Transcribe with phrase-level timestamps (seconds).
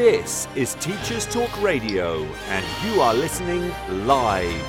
[0.00, 3.70] This is Teachers Talk Radio, and you are listening
[4.06, 4.64] live.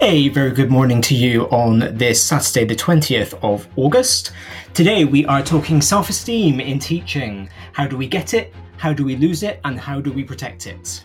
[0.00, 4.32] A very good morning to you on this Saturday, the 20th of August.
[4.74, 7.48] Today we are talking self esteem in teaching.
[7.72, 8.52] How do we get it?
[8.78, 9.60] How do we lose it?
[9.64, 11.04] And how do we protect it?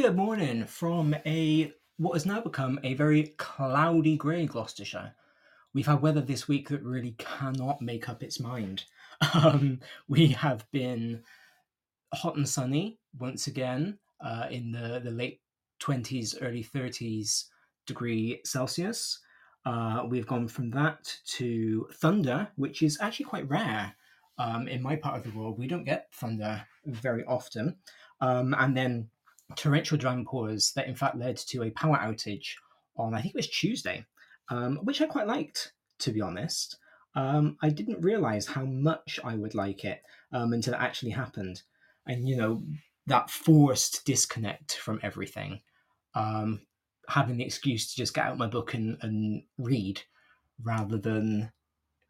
[0.00, 5.12] Good morning from a what has now become a very cloudy grey Gloucestershire.
[5.74, 8.84] We've had weather this week that really cannot make up its mind.
[9.34, 11.24] Um, we have been
[12.14, 15.40] hot and sunny once again uh, in the, the late
[15.82, 17.46] 20s, early 30s
[17.84, 19.18] degree Celsius.
[19.66, 23.96] Uh, we've gone from that to thunder, which is actually quite rare
[24.38, 25.58] um, in my part of the world.
[25.58, 27.74] We don't get thunder very often.
[28.20, 29.08] Um, and then
[29.56, 32.54] torrential downpours that in fact led to a power outage
[32.96, 34.04] on I think it was Tuesday,
[34.50, 36.78] um, which I quite liked to be honest.
[37.14, 41.62] Um, I didn't realize how much I would like it um, until it actually happened,
[42.06, 42.62] and you know
[43.06, 45.60] that forced disconnect from everything,
[46.14, 46.60] um,
[47.08, 50.00] having the excuse to just get out my book and, and read
[50.62, 51.50] rather than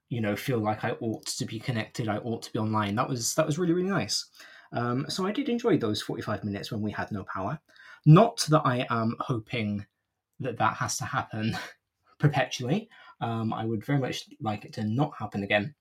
[0.09, 2.97] you know feel like I ought to be connected, I ought to be online.
[2.97, 4.27] That was that was really really nice.
[4.73, 7.59] Um, so I did enjoy those 45 minutes when we had no power.
[8.07, 9.87] Not that I am hoping
[10.41, 11.57] that that has to happen
[12.19, 12.89] perpetually.
[13.21, 15.75] Um, I would very much like it to not happen again,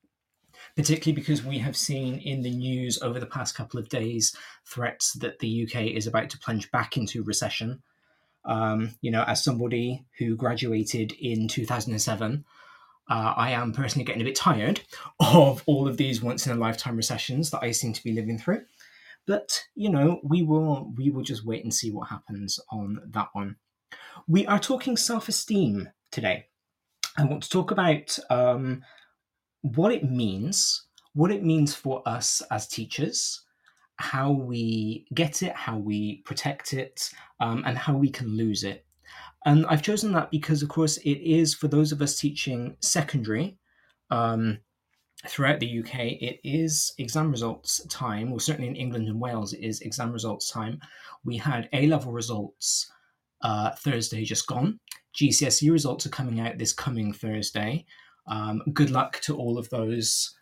[0.75, 5.13] particularly because we have seen in the news over the past couple of days threats
[5.13, 7.83] that the UK is about to plunge back into recession.
[8.45, 12.45] Um, you know, as somebody who graduated in 2007,
[13.09, 14.81] uh, I am personally getting a bit tired
[15.19, 18.37] of all of these once in a lifetime recessions that I seem to be living
[18.37, 18.63] through.
[19.27, 23.27] But you know, we will we will just wait and see what happens on that
[23.33, 23.57] one.
[24.27, 26.45] We are talking self-esteem today.
[27.17, 28.83] I want to talk about um,
[29.61, 33.43] what it means, what it means for us as teachers,
[33.97, 37.09] how we get it, how we protect it,
[37.39, 38.85] um, and how we can lose it.
[39.45, 43.57] And I've chosen that because, of course, it is for those of us teaching secondary.
[44.09, 44.59] Um,
[45.25, 48.29] throughout the UK, it is exam results time.
[48.29, 50.79] Well, certainly in England and Wales, it is exam results time.
[51.23, 52.91] We had A level results
[53.41, 54.79] uh, Thursday just gone.
[55.15, 57.85] GCSE results are coming out this coming Thursday.
[58.27, 60.35] Um, good luck to all of those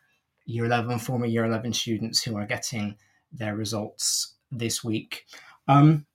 [0.45, 2.97] year 11, former year 11 students who are getting
[3.31, 5.25] their results this week.
[5.67, 6.05] Um,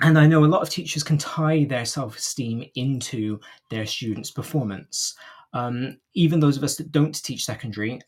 [0.00, 4.30] and I know a lot of teachers can tie their self esteem into their students'
[4.30, 5.14] performance.
[5.54, 8.00] Um, even those of us that don't teach secondary,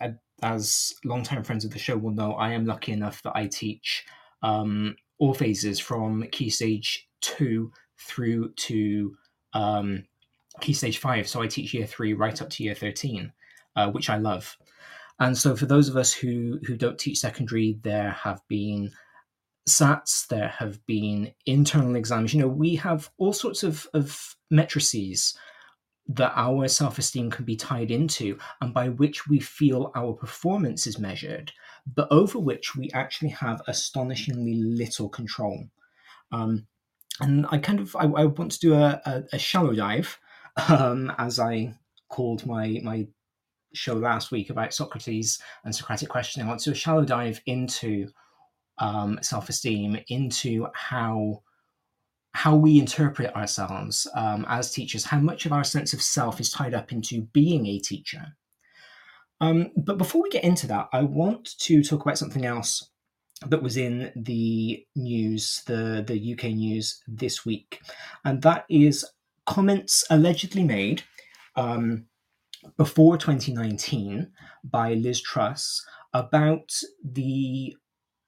[0.42, 4.04] as long-time friends of the show will know, I am lucky enough that I teach
[4.42, 9.16] um, all phases from Key Stage 2 through to
[9.54, 10.04] um,
[10.60, 11.28] Key Stage 5.
[11.28, 13.32] So I teach year 3 right up to year 13,
[13.76, 14.56] uh, which I love.
[15.20, 18.90] And so for those of us who, who don't teach secondary, there have been
[19.66, 22.34] SATs, there have been internal exams.
[22.34, 25.36] You know, we have all sorts of, of matrices
[26.08, 30.86] that our self esteem can be tied into and by which we feel our performance
[30.86, 31.52] is measured,
[31.94, 35.64] but over which we actually have astonishingly little control.
[36.32, 36.66] Um,
[37.20, 40.18] and I kind of I, I want to do a, a, a shallow dive,
[40.68, 41.74] um, as I
[42.08, 43.06] called my my
[43.74, 46.46] show last week about Socrates and Socratic questioning.
[46.46, 48.08] I want to do a shallow dive into
[48.78, 51.42] um, self esteem, into how
[52.36, 56.50] how we interpret ourselves um, as teachers, how much of our sense of self is
[56.50, 58.36] tied up into being a teacher.
[59.40, 62.90] Um, but before we get into that, I want to talk about something else
[63.46, 67.80] that was in the news, the, the UK news this week,
[68.26, 69.02] and that is
[69.46, 71.04] comments allegedly made
[71.56, 72.04] um,
[72.76, 74.30] before 2019
[74.62, 76.70] by Liz Truss about
[77.02, 77.74] the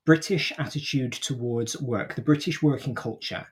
[0.06, 3.46] British attitude towards work, the British working culture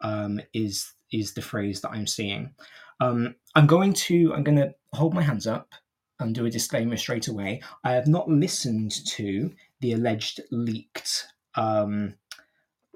[0.00, 2.54] um, is is the phrase that I'm seeing.
[3.00, 5.72] Um, I'm going to I'm going to hold my hands up
[6.18, 7.60] and do a disclaimer straight away.
[7.84, 12.14] I have not listened to the alleged leaked um,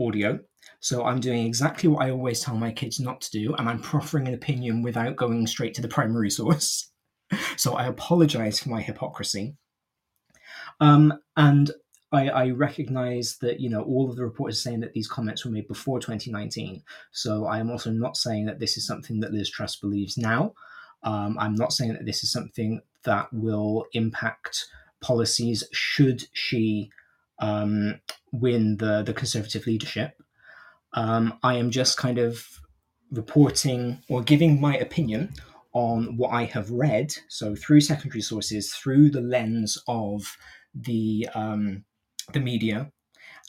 [0.01, 0.41] audio.
[0.81, 3.81] So I'm doing exactly what I always tell my kids not to do, and I'm
[3.81, 6.91] proffering an opinion without going straight to the primary source.
[7.57, 9.57] so I apologize for my hypocrisy.
[10.81, 11.71] Um, and
[12.13, 15.45] I, I, recognize that you know all of the reports are saying that these comments
[15.45, 16.83] were made before 2019.
[17.13, 20.55] So I am also not saying that this is something that Liz Truss believes now.
[21.03, 24.67] Um, I'm not saying that this is something that will impact
[25.01, 26.91] policies should she
[27.39, 28.01] um,
[28.33, 30.21] win the the Conservative leadership.
[30.93, 32.45] Um, I am just kind of
[33.13, 35.33] reporting or giving my opinion
[35.73, 37.15] on what I have read.
[37.29, 40.37] So through secondary sources, through the lens of
[40.75, 41.85] the um,
[42.33, 42.91] the media,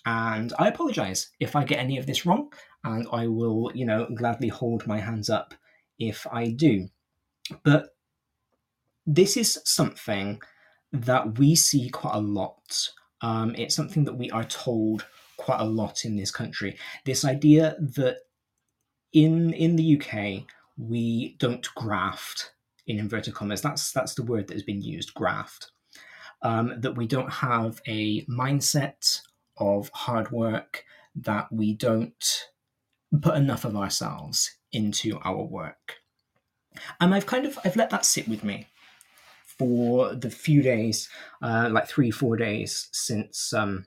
[0.06, 2.52] and I apologize if I get any of this wrong,
[2.84, 5.54] and I will, you know, gladly hold my hands up
[6.00, 6.88] if I do.
[7.64, 7.90] But
[9.06, 10.42] this is something
[10.92, 12.90] that we see quite a lot.
[13.22, 15.06] Um, it's something that we are told
[15.38, 16.78] quite a lot in this country.
[17.06, 18.18] This idea that
[19.14, 20.44] in in the UK
[20.78, 22.54] we don't graft
[22.88, 23.62] in inverted commas.
[23.62, 25.14] That's that's the word that has been used.
[25.14, 25.72] Graft.
[26.44, 29.22] Um, that we don't have a mindset
[29.58, 30.86] of hard work.
[31.16, 32.48] That we don't
[33.22, 35.98] put enough of ourselves into our work.
[37.00, 38.68] And I've kind of I've let that sit with me
[39.46, 41.10] for the few days,
[41.42, 43.86] uh, like three, four days since um,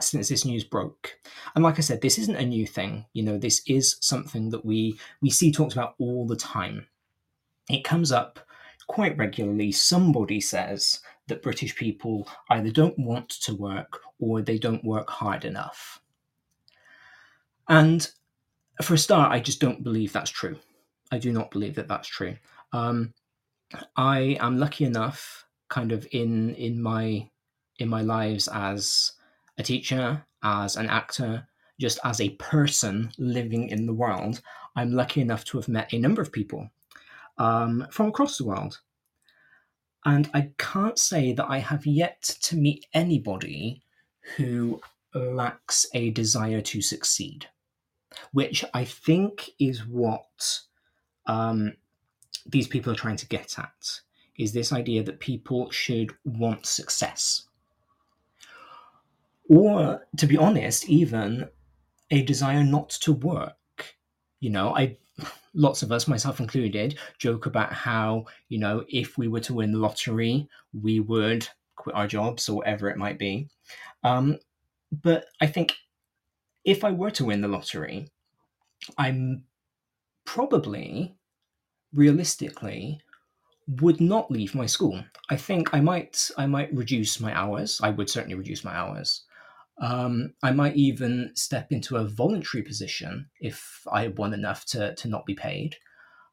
[0.00, 1.18] since this news broke.
[1.54, 3.06] And like I said, this isn't a new thing.
[3.12, 6.86] You know, this is something that we we see talked about all the time.
[7.70, 8.40] It comes up
[8.88, 9.72] quite regularly.
[9.72, 15.44] Somebody says that British people either don't want to work or they don't work hard
[15.44, 16.00] enough.
[17.68, 18.08] And
[18.82, 20.56] for a start, I just don't believe that's true.
[21.10, 22.36] I do not believe that that's true.
[22.72, 23.12] Um,
[23.96, 27.28] I am lucky enough, kind of in in my
[27.78, 29.12] in my lives as
[29.58, 31.46] a teacher, as an actor,
[31.80, 34.40] just as a person living in the world,
[34.76, 36.68] I'm lucky enough to have met a number of people
[37.38, 38.80] um, from across the world.
[40.06, 43.82] And I can't say that I have yet to meet anybody
[44.36, 44.80] who
[45.12, 47.48] lacks a desire to succeed,
[48.32, 50.60] which I think is what
[51.26, 51.72] um,
[52.46, 54.00] these people are trying to get at
[54.38, 57.48] is this idea that people should want success.
[59.48, 61.48] Or, to be honest, even
[62.12, 63.96] a desire not to work.
[64.38, 64.98] You know, I
[65.56, 69.72] lots of us, myself included, joke about how, you know, if we were to win
[69.72, 70.48] the lottery,
[70.80, 73.48] we would quit our jobs or whatever it might be.
[74.04, 74.38] Um,
[75.02, 75.74] but I think
[76.64, 78.08] if I were to win the lottery,
[78.98, 79.44] I'm
[80.24, 81.16] probably
[81.92, 83.00] realistically
[83.80, 85.02] would not leave my school.
[85.30, 87.80] I think I might I might reduce my hours.
[87.82, 89.24] I would certainly reduce my hours.
[89.78, 95.08] Um, I might even step into a voluntary position if I won enough to to
[95.08, 95.76] not be paid.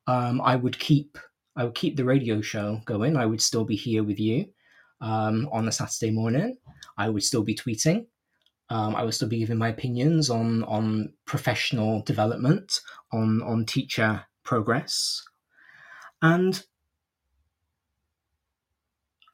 [0.08, 1.18] Um, I would keep
[1.56, 3.18] I would keep the radio show going.
[3.18, 4.48] I would still be here with you
[5.02, 6.58] um, on a Saturday morning.
[6.98, 8.08] I would still be tweeting.
[8.70, 12.80] Um, I would still be giving my opinions on on professional development,
[13.12, 15.24] on on teacher progress,
[16.22, 16.64] and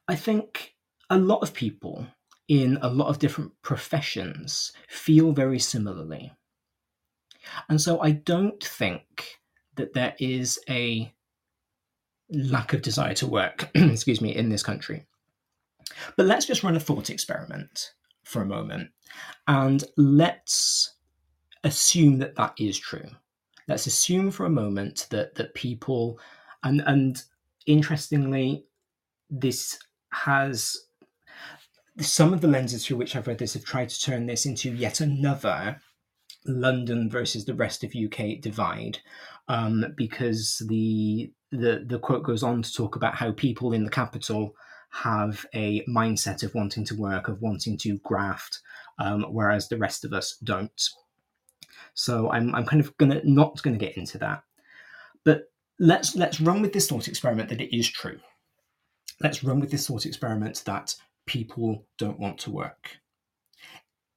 [0.08, 0.74] I think
[1.08, 2.06] a lot of people
[2.50, 6.32] in a lot of different professions feel very similarly.
[7.68, 9.38] And so I don't think
[9.76, 11.14] that there is a
[12.28, 15.06] lack of desire to work, excuse me, in this country.
[16.16, 17.92] But let's just run a thought experiment
[18.24, 18.90] for a moment
[19.46, 20.94] and let's
[21.62, 23.10] assume that that is true.
[23.68, 26.18] Let's assume for a moment that that people
[26.64, 27.22] and and
[27.66, 28.66] interestingly
[29.30, 29.78] this
[30.12, 30.76] has
[32.00, 34.70] some of the lenses through which I've read this have tried to turn this into
[34.70, 35.80] yet another
[36.46, 38.98] London versus the rest of UK divide,
[39.48, 43.90] um, because the the the quote goes on to talk about how people in the
[43.90, 44.54] capital
[44.90, 48.60] have a mindset of wanting to work, of wanting to graft,
[48.98, 50.90] um, whereas the rest of us don't.
[51.94, 54.42] So I'm I'm kind of gonna not gonna get into that,
[55.24, 58.18] but let's let's run with this thought experiment that it is true.
[59.22, 60.94] Let's run with this thought experiment that
[61.30, 62.98] people don't want to work.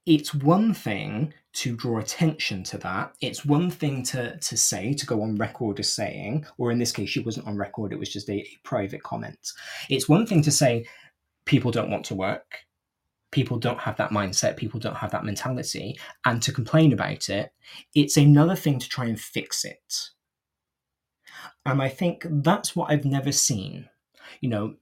[0.08, 3.14] It's one thing to draw attention to that.
[3.22, 6.92] It's one thing to, to say, to go on record as saying, or in this
[6.92, 9.52] case, she wasn't on record, it was just a, a private comment.
[9.92, 10.88] It's one thing to say,
[11.46, 12.66] people don't want to work,
[13.30, 17.54] people don't have that mindset, people don't have that mentality, and to complain about it.
[17.94, 20.10] It's another thing to try and fix it.
[21.64, 23.88] And I think that's what I've never seen
[24.42, 24.76] You know,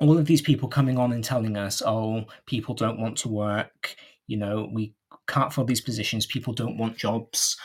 [0.00, 3.94] all of these people coming on and telling us, oh, people don't want to work,
[4.26, 4.94] you know, we
[5.28, 7.56] can't fill these positions, people don't want jobs.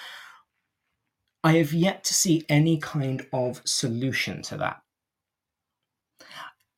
[1.43, 4.81] I have yet to see any kind of solution to that.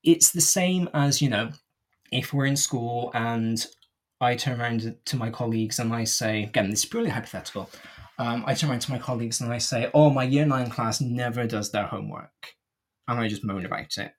[0.04, 1.50] It's the same as, you know,
[2.12, 3.66] if we're in school and
[4.22, 7.70] I turn around to my colleagues and I say, again, this is purely hypothetical.
[8.20, 11.02] Um, I turn around to my colleagues and I say, oh, my year nine class
[11.02, 12.54] never does their homework.
[13.08, 14.12] And I just moan about it.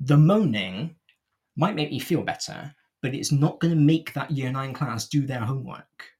[0.00, 0.96] The moaning
[1.56, 5.08] might make me feel better, but it's not going to make that year nine class
[5.08, 6.10] do their homework.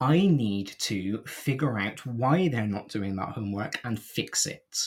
[0.00, 4.78] I need to figure out why they're not doing that homework and fix it.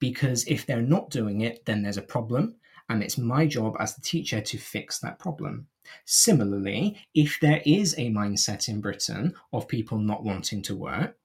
[0.00, 2.56] Because if they're not doing it, then there's a problem
[2.88, 5.66] and it's my job as the teacher to fix that problem.
[6.04, 11.16] Similarly, if there is a mindset in Britain of people not wanting to work,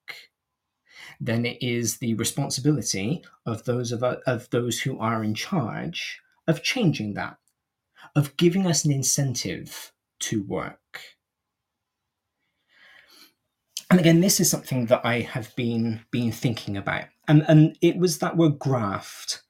[1.19, 6.63] then it is the responsibility of those of, of those who are in charge of
[6.63, 7.37] changing that,
[8.15, 11.01] of giving us an incentive to work.
[13.89, 17.97] And again, this is something that I have been been thinking about, and and it
[17.97, 19.43] was that word graft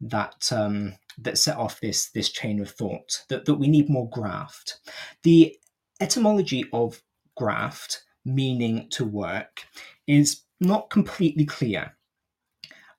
[0.00, 4.08] that um, that set off this this chain of thought that, that we need more
[4.08, 4.78] graft.
[5.24, 5.56] The
[6.00, 7.02] etymology of
[7.36, 9.64] graft, meaning to work,
[10.06, 11.96] is not completely clear.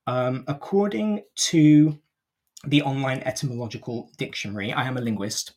[0.08, 2.00] Um, according to
[2.65, 5.53] the online etymological dictionary, I am a linguist.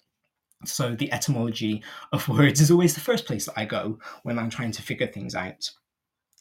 [0.65, 1.83] So the etymology
[2.13, 5.07] of words is always the first place that I go when I'm trying to figure
[5.07, 5.71] things out.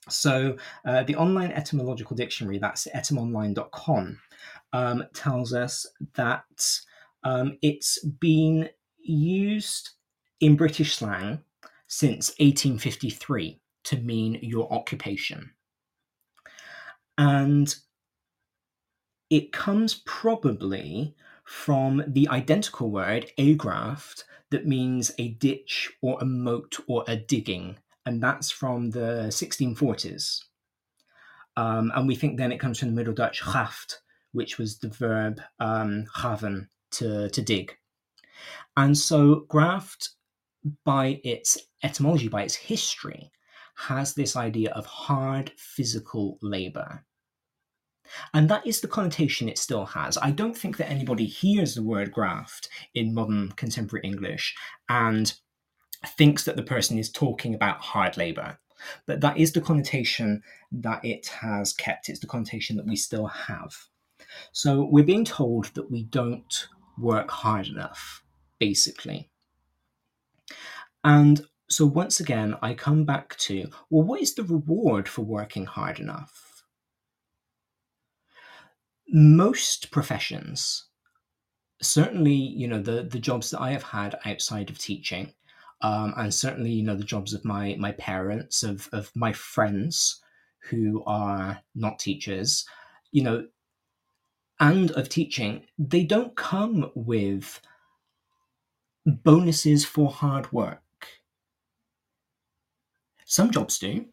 [0.09, 4.19] So uh, the online etymological dictionary, that's etymonline.com,
[4.73, 6.81] um, tells us that
[7.23, 9.91] um, it's been used
[10.41, 11.41] in British slang
[11.87, 15.51] since 1853 to mean your occupation.
[17.17, 17.73] And
[19.29, 26.77] it comes probably from the identical word agraft that means a ditch or a moat
[26.87, 30.43] or a digging, and that's from the 1640s.
[31.57, 34.89] Um, and we think then it comes from the Middle Dutch graft, which was the
[34.89, 36.05] verb um,
[36.91, 37.75] to, to dig.
[38.77, 40.09] And so graft,
[40.85, 43.31] by its etymology, by its history,
[43.75, 47.05] has this idea of hard physical labor.
[48.33, 50.17] And that is the connotation it still has.
[50.17, 54.55] I don't think that anybody hears the word graft in modern contemporary English
[54.89, 55.33] and
[56.17, 58.59] thinks that the person is talking about hard labor.
[59.05, 62.09] But that is the connotation that it has kept.
[62.09, 63.73] It's the connotation that we still have.
[64.51, 68.23] So we're being told that we don't work hard enough,
[68.59, 69.29] basically.
[71.03, 75.65] And so once again, I come back to well, what is the reward for working
[75.65, 76.63] hard enough?
[79.09, 80.85] Most professions,
[81.81, 85.33] certainly, you know, the, the jobs that I have had outside of teaching,
[85.81, 90.21] um, and certainly, you know, the jobs of my my parents, of of my friends
[90.69, 92.65] who are not teachers,
[93.11, 93.47] you know,
[94.59, 97.59] and of teaching, they don't come with
[99.05, 100.81] bonuses for hard work.
[103.33, 104.05] Some jobs do.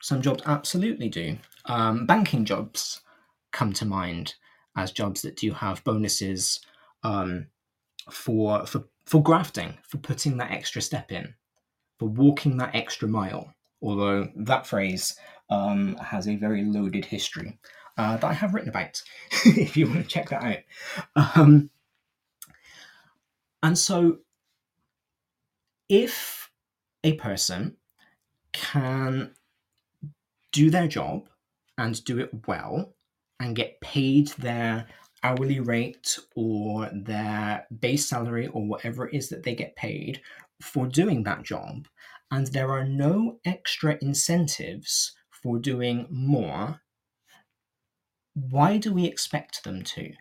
[0.00, 1.36] Some jobs absolutely do.
[1.66, 3.02] Um, banking jobs
[3.52, 4.36] come to mind
[4.74, 6.60] as jobs that do have bonuses
[7.02, 7.48] um,
[8.10, 11.34] for for for grafting, for putting that extra step in,
[11.98, 13.52] for walking that extra mile.
[13.82, 15.14] Although that phrase
[15.50, 17.58] um, has a very loaded history
[17.98, 19.02] uh, that I have written about,
[19.44, 21.36] if you want to check that out.
[21.36, 21.68] Um,
[23.62, 24.20] and so,
[25.90, 26.50] if
[27.02, 27.76] a person
[28.54, 29.34] can
[30.52, 31.28] do their job
[31.76, 32.94] and do it well
[33.40, 34.86] and get paid their
[35.22, 40.22] hourly rate or their base salary or whatever it is that they get paid
[40.62, 41.86] for doing that job,
[42.30, 46.80] and there are no extra incentives for doing more
[48.34, 50.12] why do we expect them to?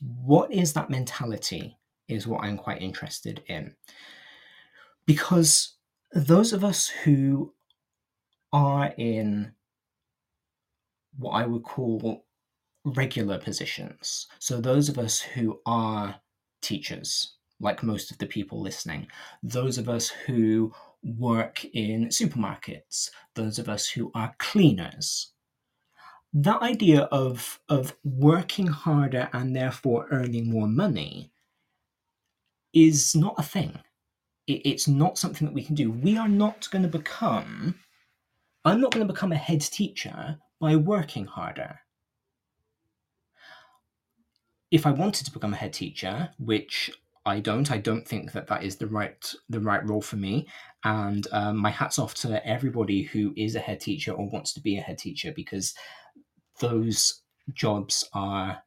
[0.00, 1.76] What is that mentality?
[2.08, 3.74] Is what I'm quite interested in.
[5.06, 5.75] Because
[6.16, 7.52] those of us who
[8.52, 9.52] are in
[11.18, 12.24] what I would call
[12.84, 16.18] regular positions, so those of us who are
[16.62, 19.08] teachers, like most of the people listening,
[19.42, 25.32] those of us who work in supermarkets, those of us who are cleaners,
[26.32, 31.30] that idea of of working harder and therefore earning more money
[32.72, 33.78] is not a thing.
[34.46, 35.90] It, it's not something that we can do.
[35.90, 37.76] We are not going to become.
[38.64, 41.80] I'm not going to become a head teacher by working harder.
[44.70, 46.90] if I wanted to become a head teacher, which
[47.24, 50.48] I don't, I don't think that that is the right the right role for me.
[50.84, 54.60] And um, my hats off to everybody who is a head teacher or wants to
[54.60, 55.74] be a head teacher because
[56.60, 57.22] those
[57.52, 58.62] jobs are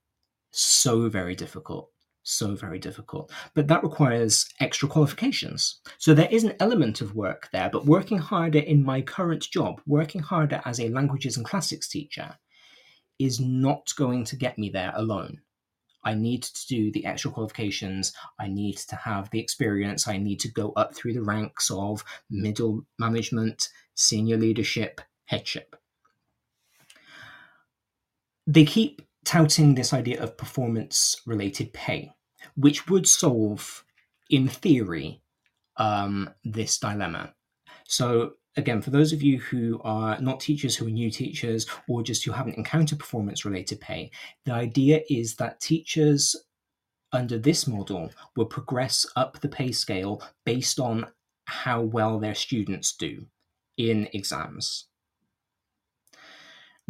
[0.52, 1.90] so very difficult
[2.24, 3.32] so very difficult.
[3.54, 5.80] But that requires extra qualifications.
[5.98, 9.82] So there is an element of work there, but working harder in my current job,
[9.86, 12.38] working harder as a languages and classics teacher,
[13.18, 15.42] is not going to get me there alone.
[16.04, 18.14] I need to do the extra qualifications.
[18.40, 20.08] I need to have the experience.
[20.08, 25.76] I need to go up through the ranks of middle management, senior leadership, headship.
[28.48, 32.12] They keep touting this idea of performance related pay
[32.56, 33.84] which would solve,
[34.32, 35.22] in theory,
[35.78, 37.36] um, this dilemma.
[37.86, 42.02] So, again, for those of you who are not teachers, who are new teachers, or
[42.02, 44.10] just who haven't encountered performance related pay,
[44.46, 46.36] the idea is that teachers
[47.12, 51.06] under this model will progress up the pay scale based on
[51.46, 53.28] how well their students do
[53.78, 54.89] in exams.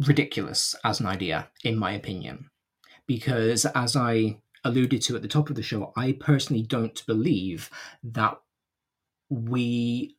[0.06, 2.50] Ridiculous as an idea, in my opinion,
[3.06, 7.70] because as I alluded to at the top of the show, I personally don't believe
[8.02, 8.40] that
[9.28, 10.16] we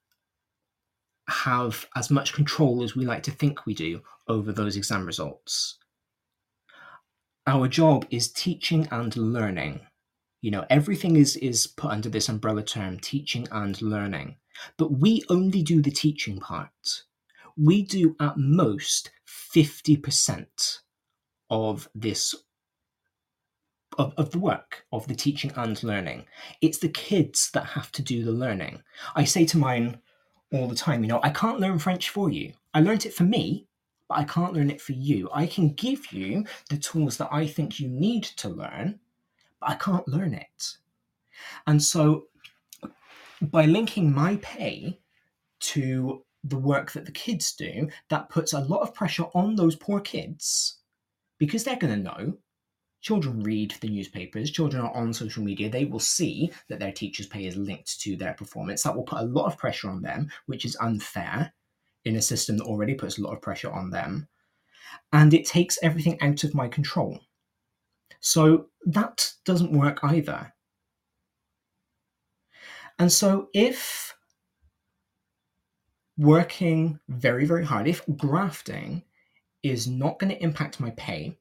[1.28, 5.78] have as much control as we like to think we do over those exam results.
[7.48, 9.82] Our job is teaching and learning.
[10.42, 14.38] You know, everything is, is put under this umbrella term teaching and learning.
[14.78, 17.04] But we only do the teaching part.
[17.58, 19.12] We do at most
[19.54, 20.80] 50%
[21.50, 22.36] of this
[23.98, 26.26] of, of the work of the teaching and learning.
[26.62, 28.82] It's the kids that have to do the learning.
[29.16, 30.00] I say to mine
[30.54, 32.54] all the time, you know, I can't learn French for you.
[32.74, 33.68] I learned it for me,
[34.08, 35.30] but I can't learn it for you.
[35.34, 39.00] I can give you the tools that I think you need to learn,
[39.60, 40.78] but I can't learn it.
[41.68, 42.28] And so
[43.42, 45.00] by linking my pay
[45.62, 49.76] to the work that the kids do, that puts a lot of pressure on those
[49.76, 50.80] poor kids
[51.38, 52.38] because they're going to know
[53.02, 57.26] children read the newspapers, children are on social media, they will see that their teacher's
[57.26, 58.84] pay is linked to their performance.
[58.84, 61.52] That will put a lot of pressure on them, which is unfair
[62.06, 64.28] in a system that already puts a lot of pressure on them.
[65.12, 67.20] And it takes everything out of my control.
[68.20, 70.54] So that doesn't work either.
[73.00, 74.16] And so if
[76.22, 79.04] working very, very hard, if grafting
[79.64, 81.38] is not going to impact my pay,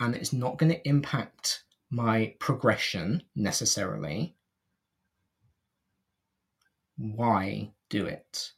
[0.00, 4.36] and it's not going to impact my progression necessarily,
[6.96, 8.52] why do it?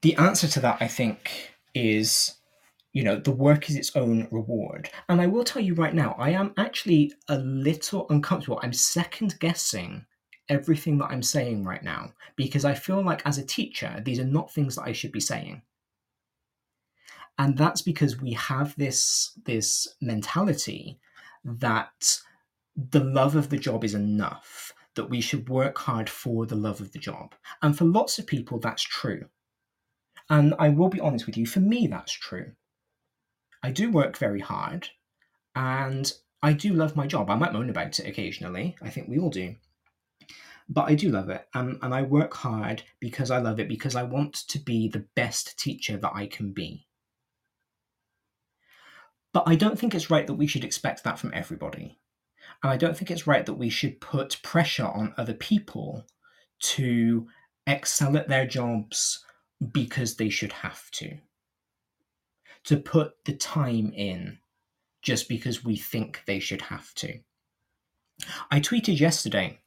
[0.00, 2.36] The answer to that, I think, is
[2.94, 4.88] you know, the work is its own reward.
[5.08, 8.60] And I will tell you right now, I am actually a little uncomfortable.
[8.62, 10.06] I'm second guessing
[10.48, 14.24] everything that I'm saying right now because I feel like as a teacher, these are
[14.24, 15.62] not things that I should be saying.
[17.38, 21.00] And that's because we have this this mentality
[21.44, 22.18] that
[22.76, 26.80] the love of the job is enough that we should work hard for the love
[26.80, 27.34] of the job.
[27.60, 29.26] And for lots of people that's true.
[30.30, 32.52] And i will be honest with you for me that's true.
[33.62, 34.90] I do work very hard
[35.56, 37.30] and i do love my job.
[37.30, 38.76] I might moan about it occasionally.
[38.80, 39.56] I think we all do
[40.68, 41.46] but I do love it.
[41.54, 45.06] And, and I work hard because I love it, because I want to be the
[45.14, 46.86] best teacher that I can be.
[49.32, 51.98] But I don't think it's right that we should expect that from everybody.
[52.62, 56.06] And I don't think it's right that we should put pressure on other people
[56.60, 57.26] to
[57.66, 59.24] excel at their jobs
[59.72, 61.18] because they should have to.
[62.64, 64.38] To put the time in
[65.02, 67.18] just because we think they should have to.
[68.50, 69.58] I tweeted yesterday.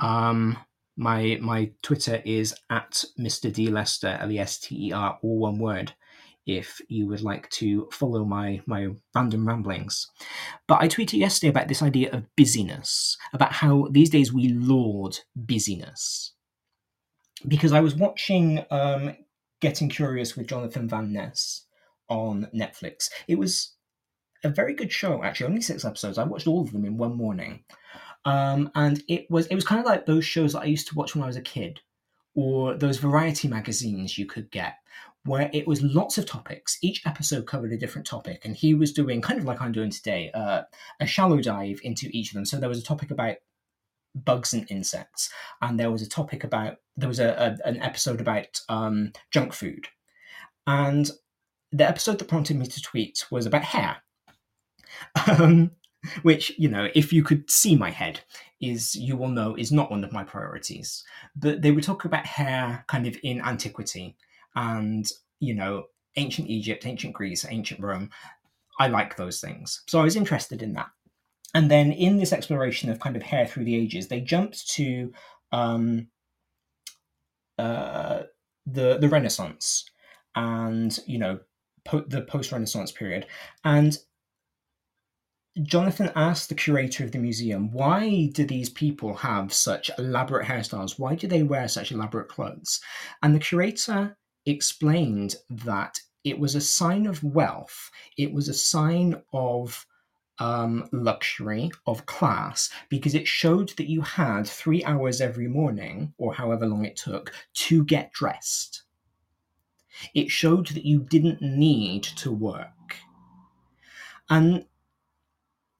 [0.00, 0.58] Um,
[0.96, 3.52] my my Twitter is at Mr.
[3.52, 5.92] D Lester, L E S T E R, all one word
[6.46, 10.10] if you would like to follow my, my random ramblings.
[10.66, 15.18] But I tweeted yesterday about this idea of busyness, about how these days we laud
[15.34, 16.32] busyness.
[17.46, 19.16] Because I was watching um,
[19.60, 21.66] Getting Curious with Jonathan Van Ness
[22.08, 23.08] on Netflix.
[23.26, 23.74] It was
[24.42, 26.18] a very good show, actually, only six episodes.
[26.18, 27.64] I watched all of them in one morning.
[28.24, 30.94] Um, and it was it was kind of like those shows that I used to
[30.94, 31.80] watch when I was a kid,
[32.34, 34.76] or those variety magazines you could get
[35.24, 36.78] where it was lots of topics.
[36.82, 39.90] Each episode covered a different topic, and he was doing kind of like I'm doing
[39.90, 40.62] today, uh,
[41.00, 42.44] a shallow dive into each of them.
[42.44, 43.36] So there was a topic about
[44.14, 45.30] bugs and insects,
[45.62, 49.52] and there was a topic about there was a, a an episode about um, junk
[49.52, 49.88] food,
[50.66, 51.10] and
[51.72, 53.96] the episode that prompted me to tweet was about hair.
[55.26, 55.72] Um,
[56.22, 58.20] which you know if you could see my head
[58.60, 61.04] is you will know is not one of my priorities.
[61.36, 64.16] But they were talking about hair kind of in antiquity
[64.54, 65.84] and you know
[66.16, 68.10] ancient egypt ancient greece ancient rome.
[68.78, 69.82] I like those things.
[69.86, 70.90] So i was interested in that.
[71.54, 75.12] And then in this exploration of kind of hair through the ages they jumped to
[75.52, 76.08] um,
[77.58, 78.22] uh,
[78.66, 79.84] the the renaissance
[80.34, 81.38] and you know
[81.84, 83.26] po- the post renaissance period.
[83.64, 83.96] And
[85.62, 90.98] Jonathan asked the curator of the museum, why do these people have such elaborate hairstyles?
[90.98, 92.80] Why do they wear such elaborate clothes?
[93.22, 99.22] And the curator explained that it was a sign of wealth, it was a sign
[99.32, 99.86] of
[100.40, 106.34] um, luxury, of class, because it showed that you had three hours every morning, or
[106.34, 108.82] however long it took, to get dressed.
[110.14, 112.96] It showed that you didn't need to work.
[114.28, 114.64] And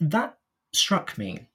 [0.01, 0.39] that
[0.73, 1.49] struck me.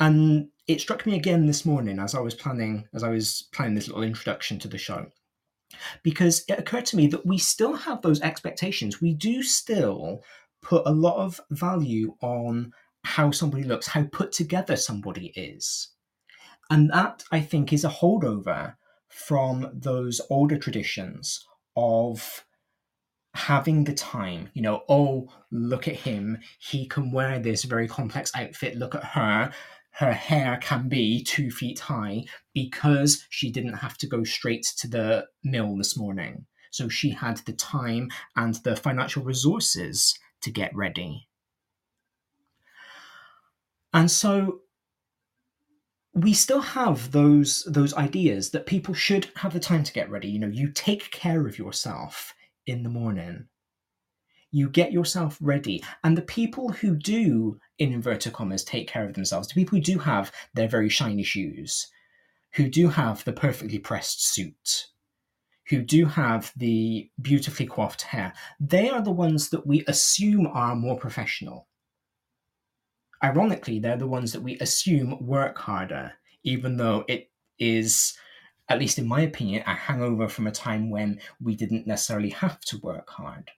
[0.00, 3.74] And it struck me again this morning as I was planning as I was planning
[3.74, 5.06] this little introduction to the show.
[6.02, 9.00] Because it occurred to me that we still have those expectations.
[9.00, 10.22] We do still
[10.62, 12.72] put a lot of value on
[13.04, 15.88] how somebody looks, how put together somebody is.
[16.70, 18.74] And that I think is a holdover
[19.08, 21.44] from those older traditions
[21.76, 22.44] of
[23.34, 26.38] having the time, you know, oh, look at him.
[26.58, 28.76] He can wear this very complex outfit.
[28.76, 29.52] Look at her.
[29.90, 34.88] Her hair can be two feet high because she didn't have to go straight to
[34.88, 36.46] the mill this morning.
[36.70, 41.28] So she had the time and the financial resources to get ready.
[43.92, 44.60] And so
[46.12, 50.28] we still have those those ideas that people should have the time to get ready.
[50.28, 52.33] You know, you take care of yourself
[52.66, 53.46] in the morning.
[54.50, 55.82] You get yourself ready.
[56.04, 59.84] And the people who do, in inverted commas, take care of themselves, the people who
[59.84, 61.88] do have their very shiny shoes,
[62.52, 64.86] who do have the perfectly pressed suit,
[65.68, 70.76] who do have the beautifully coiffed hair, they are the ones that we assume are
[70.76, 71.66] more professional.
[73.22, 76.12] Ironically, they're the ones that we assume work harder,
[76.44, 78.16] even though it is
[78.74, 82.60] at least in my opinion, a hangover from a time when we didn't necessarily have
[82.62, 83.52] to work hard.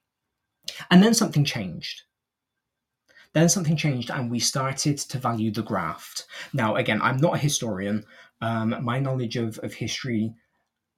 [0.90, 2.02] And then something changed.
[3.32, 6.26] Then something changed, and we started to value the graft.
[6.52, 8.04] Now, again, I'm not a historian.
[8.40, 10.34] Um, my knowledge of, of history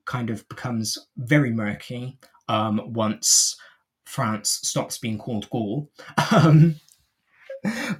[0.05, 3.57] kind of becomes very murky um, once
[4.05, 5.91] France stops being called Gaul.
[6.33, 6.77] Um,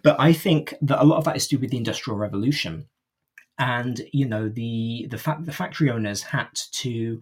[0.05, 2.87] but I think that a lot of that is to do with the Industrial Revolution
[3.59, 7.21] and you know the the fact the factory owners had to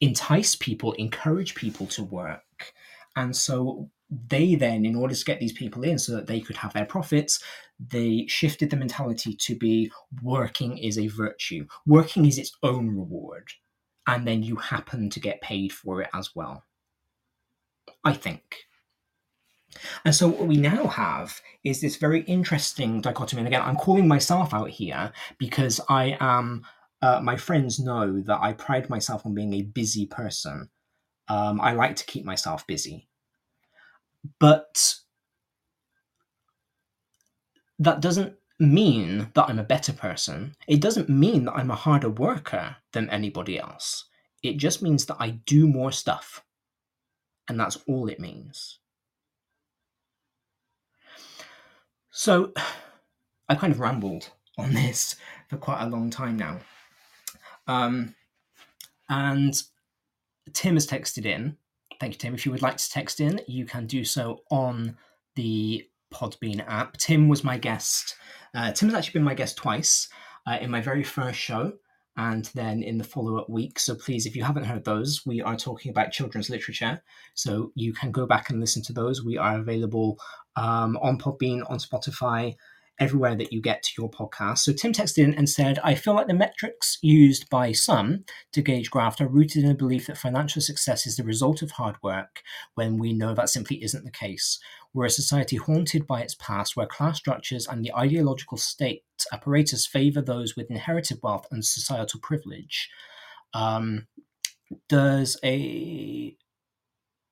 [0.00, 2.72] entice people encourage people to work.
[3.14, 3.88] And so
[4.28, 6.84] they then in order to get these people in so that they could have their
[6.84, 7.42] profits
[7.78, 9.90] they shifted the mentality to be
[10.22, 11.66] working is a virtue.
[11.86, 13.52] Working is its own reward.
[14.06, 16.64] And then you happen to get paid for it as well.
[18.04, 18.66] I think
[20.04, 23.40] and so what we now have is this very interesting dichotomy.
[23.40, 26.64] And again, I'm calling myself out here because I am.
[27.02, 30.70] Uh, my friends know that I pride myself on being a busy person.
[31.28, 33.08] Um, I like to keep myself busy,
[34.38, 34.94] but
[37.78, 40.54] that doesn't mean that I'm a better person.
[40.66, 44.06] It doesn't mean that I'm a harder worker than anybody else.
[44.42, 46.42] It just means that I do more stuff.
[47.48, 48.78] And that's all it means.
[52.16, 52.52] So
[53.48, 55.16] I kind of rambled on this
[55.48, 56.58] for quite a long time now.
[57.68, 58.14] Um,
[59.08, 59.54] and
[60.52, 61.58] Tim has texted in.
[62.00, 62.34] Thank you, Tim.
[62.34, 64.96] If you would like to text in, you can do so on
[65.36, 66.96] the Podbean app.
[66.96, 68.16] Tim was my guest.
[68.54, 70.08] Uh, Tim has actually been my guest twice
[70.46, 71.74] uh, in my very first show
[72.16, 73.78] and then in the follow up week.
[73.78, 77.02] So please, if you haven't heard those, we are talking about children's literature.
[77.34, 79.24] So you can go back and listen to those.
[79.24, 80.18] We are available
[80.56, 82.56] um, on Podbean, on Spotify,
[82.98, 84.58] everywhere that you get to your podcast.
[84.58, 88.62] So Tim texted in and said, I feel like the metrics used by some to
[88.62, 91.96] gauge graft are rooted in a belief that financial success is the result of hard
[92.02, 92.42] work
[92.74, 94.58] when we know that simply isn't the case.
[94.94, 99.86] We're a society haunted by its past where class structures and the ideological state apparatus
[99.86, 102.88] favor those with inherited wealth and societal privilege.
[103.52, 104.06] Um,
[104.88, 106.36] does a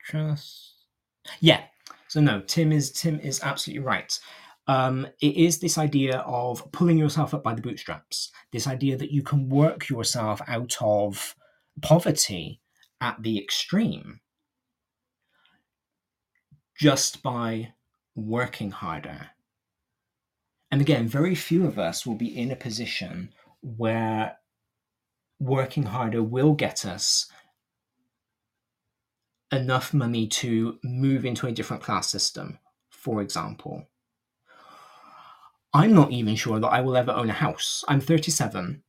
[0.07, 0.75] trust
[1.41, 1.63] yeah
[2.15, 4.17] so no, Tim is Tim is absolutely right.
[4.67, 8.31] Um, it is this idea of pulling yourself up by the bootstraps.
[8.53, 11.35] This idea that you can work yourself out of
[11.83, 12.61] poverty
[13.01, 14.21] at the extreme
[16.79, 17.73] just by
[18.15, 19.31] working harder.
[20.71, 24.39] And again, very few of us will be in a position where
[25.39, 27.31] working harder will get us
[29.53, 32.59] enough money to move into a different class system,
[32.91, 33.87] for example.
[35.75, 37.85] I'm not even sure that I will ever own a house.
[37.89, 38.81] I'm 37.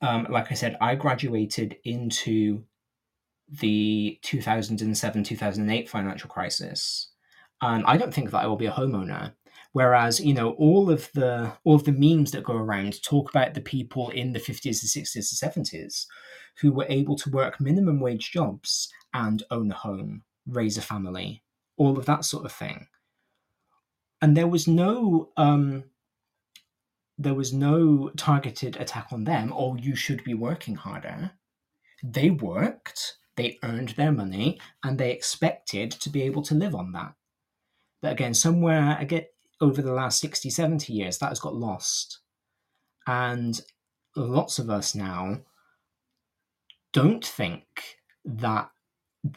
[0.00, 2.62] Um, like I said, I graduated into
[3.48, 7.08] the 2007 2008 financial crisis.
[7.60, 9.32] And I don't think that I will be a homeowner.
[9.72, 13.54] Whereas, you know, all of the all of the memes that go around talk about
[13.54, 16.06] the people in the 50s, the 60s, the 70s
[16.60, 21.42] who were able to work minimum wage jobs and own a home, raise a family,
[21.76, 22.86] all of that sort of thing.
[24.22, 25.84] And there was no um,
[27.18, 31.30] there was no targeted attack on them, or you should be working harder.
[32.02, 36.92] They worked, they earned their money, and they expected to be able to live on
[36.92, 37.14] that.
[38.02, 39.24] But again, somewhere again
[39.60, 42.18] over the last 60, 70 years, that has got lost.
[43.06, 43.60] And
[44.16, 45.38] lots of us now
[46.92, 47.64] don't think
[48.24, 48.70] that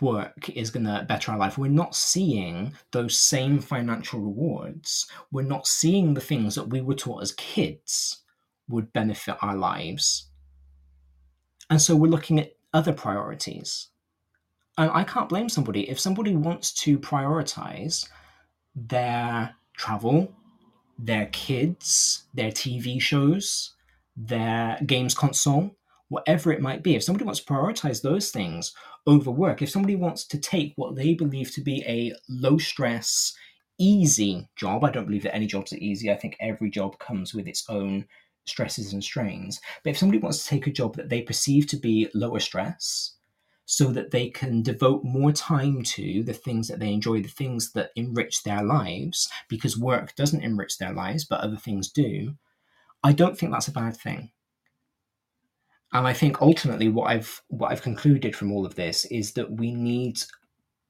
[0.02, 1.58] work is going to better our life.
[1.58, 5.08] We're not seeing those same financial rewards.
[5.32, 8.23] We're not seeing the things that we were taught as kids
[8.67, 10.28] would benefit our lives.
[11.69, 13.88] And so we're looking at other priorities.
[14.78, 18.08] And I can't blame somebody if somebody wants to prioritize
[18.76, 20.32] their travel,
[21.00, 23.73] their kids, their TV shows,
[24.15, 25.76] their games console,
[26.10, 26.95] whatever it might be.
[26.95, 28.73] If somebody wants to prioritize those things
[29.08, 33.34] over work, if somebody wants to take what they believe to be a low stress,
[33.80, 36.12] easy job, I don't believe that any jobs are easy.
[36.12, 38.06] I think every job comes with its own
[38.46, 39.60] stresses and strains.
[39.84, 43.13] But if somebody wants to take a job that they perceive to be lower stress,
[43.70, 47.74] so that they can devote more time to the things that they enjoy, the things
[47.74, 52.36] that enrich their lives, because work doesn't enrich their lives, but other things do,
[53.04, 54.32] I don't think that's a bad thing.
[55.93, 59.52] And I think ultimately what I've what I've concluded from all of this is that
[59.52, 60.19] we need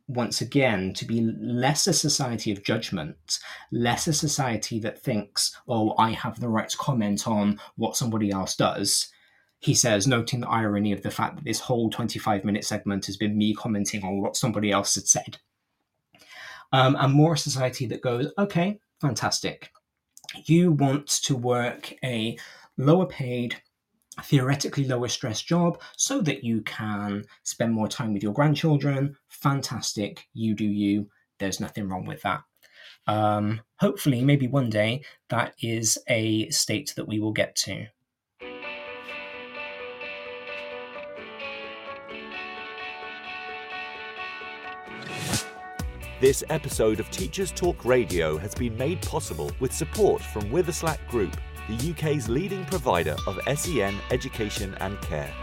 [0.07, 3.39] once again to be less a society of judgment,
[3.71, 8.31] less a society that thinks, oh, I have the right to comment on what somebody
[8.31, 9.09] else does.
[9.59, 13.17] He says, noting the irony of the fact that this whole 25 minute segment has
[13.17, 15.37] been me commenting on what somebody else had said.
[16.71, 19.71] Um, and more a society that goes, okay, fantastic.
[20.45, 22.37] You want to work a
[22.77, 23.61] lower paid,
[24.23, 29.15] theoretically lower stress job so that you can spend more time with your grandchildren.
[29.29, 30.25] Fantastic.
[30.33, 31.09] You do you.
[31.39, 32.41] There's nothing wrong with that.
[33.05, 37.87] Um, hopefully, maybe one day, that is a state that we will get to.
[46.19, 51.37] This episode of Teachers Talk Radio has been made possible with support from Witherslack Group
[51.67, 55.33] the UK's leading provider of SEN education and care.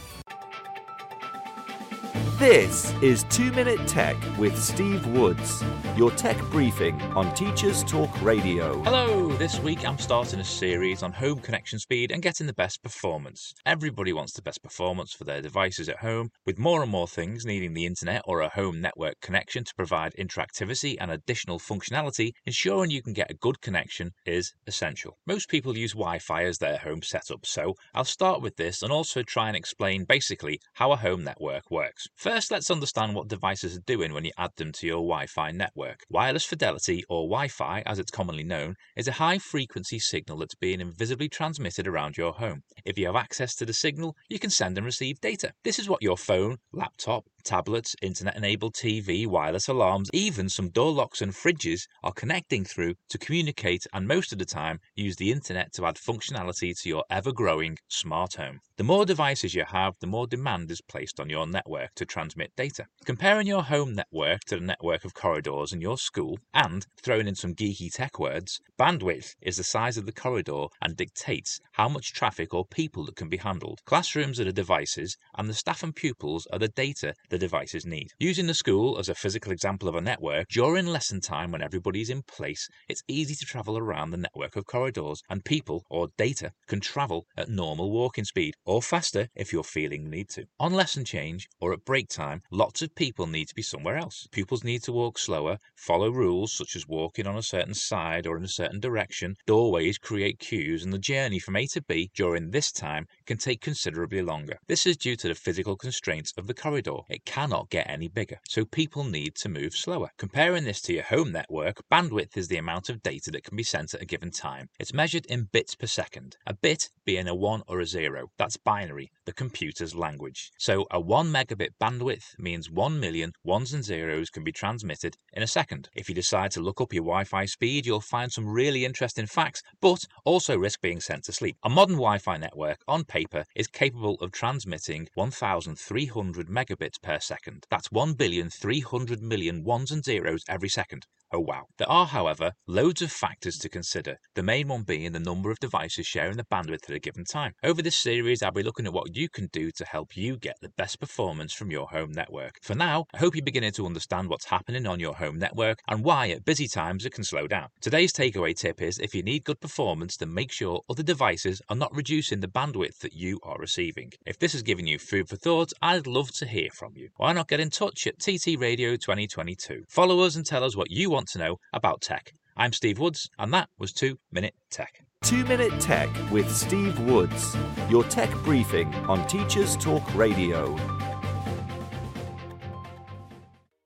[2.41, 5.63] This is 2 Minute Tech with Steve Woods,
[5.95, 8.81] your tech briefing on Teachers Talk Radio.
[8.81, 12.81] Hello, this week I'm starting a series on home connection speed and getting the best
[12.81, 13.53] performance.
[13.63, 17.45] Everybody wants the best performance for their devices at home, with more and more things
[17.45, 22.89] needing the internet or a home network connection to provide interactivity and additional functionality, ensuring
[22.89, 25.15] you can get a good connection is essential.
[25.27, 28.91] Most people use Wi Fi as their home setup, so I'll start with this and
[28.91, 32.07] also try and explain basically how a home network works.
[32.15, 35.51] First, let's understand what devices are doing when you add them to your Wi Fi
[35.51, 36.01] network.
[36.09, 40.55] Wireless fidelity, or Wi Fi as it's commonly known, is a high frequency signal that's
[40.55, 42.63] being invisibly transmitted around your home.
[42.85, 45.51] If you have access to the signal, you can send and receive data.
[45.63, 50.91] This is what your phone, laptop, tablets, internet enabled TV, wireless alarms, even some door
[50.91, 55.31] locks and fridges are connecting through to communicate and most of the time use the
[55.31, 58.59] internet to add functionality to your ever growing smart home.
[58.77, 62.51] The more devices you have, the more demand is placed on your network to transmit
[62.55, 62.85] data.
[63.05, 67.35] Comparing your home network to the network of corridors in your school and throwing in
[67.35, 72.13] some geeky tech words, bandwidth is the size of the corridor and dictates how much
[72.13, 73.81] traffic or people that can be handled.
[73.85, 78.09] Classrooms are the devices and the staff and pupils are the data the devices need.
[78.19, 82.09] Using the school as a physical example of a network, during lesson time when everybody's
[82.09, 86.51] in place, it's easy to travel around the network of corridors and people or data
[86.67, 90.43] can travel at normal walking speed or faster if you're feeling the need to.
[90.59, 94.27] On lesson change or at break time, lots of people need to be somewhere else.
[94.31, 98.35] Pupils need to walk slower, follow rules such as walking on a certain side or
[98.35, 99.35] in a certain direction.
[99.47, 103.61] Doorways create queues and the journey from A to B during this time can take
[103.61, 104.57] considerably longer.
[104.67, 106.97] This is due to the physical constraints of the corridor.
[107.09, 110.09] It cannot get any bigger, so people need to move slower.
[110.17, 113.63] Comparing this to your home network, bandwidth is the amount of data that can be
[113.63, 114.69] sent at a given time.
[114.79, 116.37] It's measured in bits per second.
[116.47, 118.27] A bit being a 1 or a 0.
[118.37, 120.51] That's binary, the computer's language.
[120.57, 125.43] So a 1 megabit bandwidth means 1 million ones and zeros can be transmitted in
[125.43, 125.89] a second.
[125.95, 129.25] If you decide to look up your Wi Fi speed, you'll find some really interesting
[129.25, 131.57] facts, but also risk being sent to sleep.
[131.63, 137.65] A modern Wi Fi network, on paper, is capable of transmitting 1,300 megabits per second.
[137.69, 141.05] That's 1 billion 300 million ones and zeros every second.
[141.33, 141.63] Oh wow.
[141.77, 145.59] There are, however, loads of factors to consider, the main one being the number of
[145.59, 147.53] devices sharing the bandwidth at a given time.
[147.63, 150.57] Over this series, I'll be looking at what you can do to help you get
[150.61, 152.55] the best performance from your home network.
[152.61, 156.03] For now, I hope you're beginning to understand what's happening on your home network and
[156.03, 157.69] why at busy times it can slow down.
[157.79, 161.77] Today's takeaway tip is if you need good performance, then make sure other devices are
[161.77, 164.11] not reducing the bandwidth that you are receiving.
[164.25, 167.07] If this has given you food for thought, I'd love to hear from you.
[167.15, 169.85] Why not get in touch at TT Radio 2022?
[169.87, 172.33] Follow us and tell us what you want to know about tech.
[172.57, 175.03] I'm Steve Woods, and that was 2 Minute Tech.
[175.23, 177.55] 2 Minute Tech with Steve Woods,
[177.89, 180.75] your tech briefing on Teachers Talk Radio.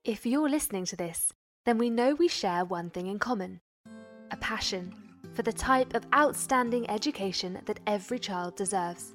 [0.04, 1.32] If you're listening to this,
[1.64, 3.60] then we know we share one thing in common
[4.30, 4.94] a passion
[5.34, 9.14] for the type of outstanding education that every child deserves.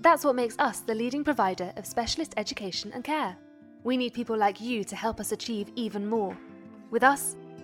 [0.00, 3.36] That's what makes us the leading provider of specialist education and care.
[3.84, 6.36] We need people like you to help us achieve even more.
[6.90, 7.36] With us,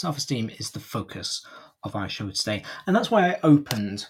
[0.00, 1.44] Self esteem is the focus
[1.84, 2.62] of our show today.
[2.86, 4.06] And that's why I opened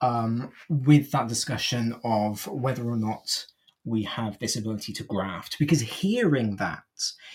[0.00, 3.44] um, with that discussion of whether or not
[3.84, 5.58] we have this ability to graft.
[5.58, 6.82] Because hearing that,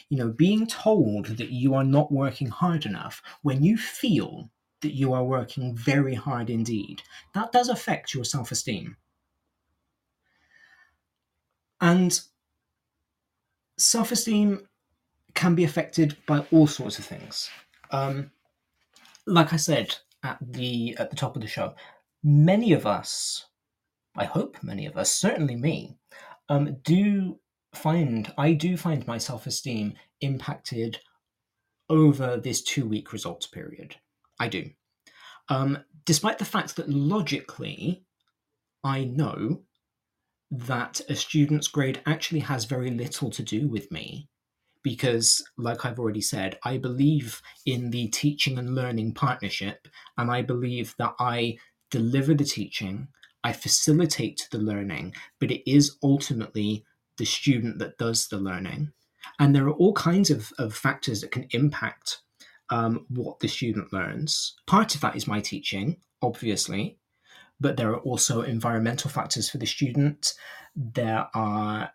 [0.09, 4.49] you know, being told that you are not working hard enough when you feel
[4.81, 7.03] that you are working very hard indeed,
[7.35, 8.97] that does affect your self esteem.
[11.79, 12.19] And
[13.77, 14.67] self esteem
[15.35, 17.51] can be affected by all sorts of things.
[17.93, 18.31] Um,
[19.27, 21.75] like I said at the at the top of the show,
[22.23, 23.45] many of us,
[24.17, 25.95] I hope many of us, certainly me,
[26.49, 27.39] um, do
[27.73, 30.99] find I do find my self esteem impacted
[31.89, 33.95] over this two week results period.
[34.39, 34.71] I do,
[35.49, 38.03] um, despite the fact that logically,
[38.83, 39.61] I know
[40.51, 44.29] that a student's grade actually has very little to do with me
[44.83, 50.41] because, like I've already said, I believe in the teaching and learning partnership, and I
[50.41, 51.57] believe that I
[51.89, 53.07] deliver the teaching,
[53.43, 56.85] I facilitate the learning, but it is ultimately
[57.17, 58.91] the student that does the learning.
[59.39, 62.21] And there are all kinds of, of factors that can impact
[62.69, 64.55] um, what the student learns.
[64.67, 66.97] Part of that is my teaching, obviously,
[67.59, 70.33] but there are also environmental factors for the student.
[70.75, 71.91] There are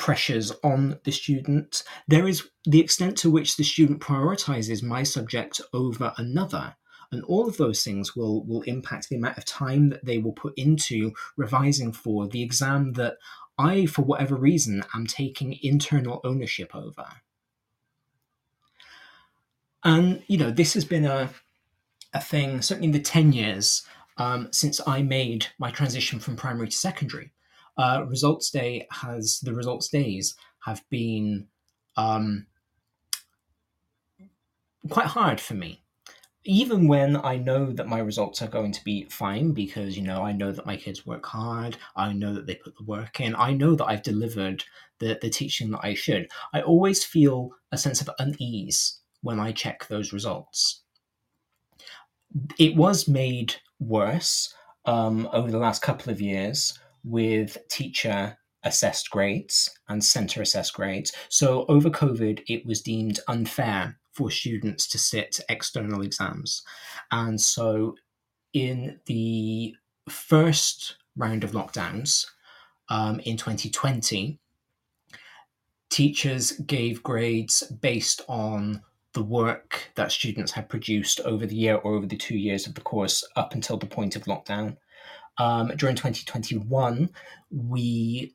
[0.00, 1.84] pressures on the student.
[2.08, 6.74] There is the extent to which the student prioritizes my subject over another.
[7.12, 10.32] And all of those things will, will impact the amount of time that they will
[10.32, 13.18] put into revising for the exam that
[13.58, 17.06] I, for whatever reason, am taking internal ownership over.
[19.84, 21.28] And, you know, this has been a,
[22.14, 23.82] a thing, certainly in the 10 years
[24.16, 27.32] um, since I made my transition from primary to secondary
[27.78, 31.46] uh, results day has the results days have been
[31.96, 32.46] um,
[34.88, 35.82] quite hard for me
[36.44, 40.22] even when I know that my results are going to be fine because you know
[40.22, 43.34] I know that my kids work hard, I know that they put the work in,
[43.36, 44.64] I know that I've delivered
[44.98, 49.52] the, the teaching that I should, I always feel a sense of unease when I
[49.52, 50.82] check those results.
[52.58, 54.54] It was made worse
[54.86, 61.12] um, over the last couple of years with teacher assessed grades and center assessed grades.
[61.28, 66.62] So over COVID, it was deemed unfair for students to sit external exams.
[67.10, 67.96] And so
[68.52, 69.74] in the
[70.08, 72.26] first round of lockdowns
[72.88, 74.38] um, in 2020,
[75.88, 78.82] teachers gave grades based on
[79.12, 82.74] the work that students had produced over the year or over the two years of
[82.74, 84.76] the course up until the point of lockdown.
[85.38, 87.10] Um, during 2021,
[87.50, 88.34] we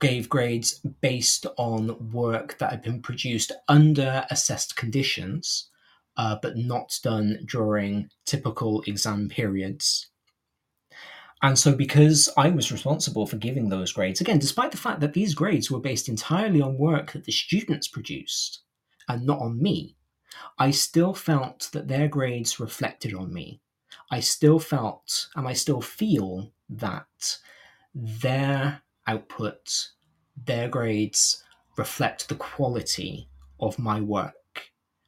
[0.00, 5.70] gave grades based on work that had been produced under assessed conditions,
[6.16, 10.10] uh, but not done during typical exam periods.
[11.42, 15.12] And so, because I was responsible for giving those grades, again, despite the fact that
[15.12, 18.62] these grades were based entirely on work that the students produced
[19.08, 19.94] and not on me,
[20.58, 23.60] I still felt that their grades reflected on me.
[24.10, 27.38] I still felt and I still feel that
[27.94, 29.88] their output,
[30.36, 31.42] their grades
[31.76, 33.28] reflect the quality
[33.60, 34.34] of my work.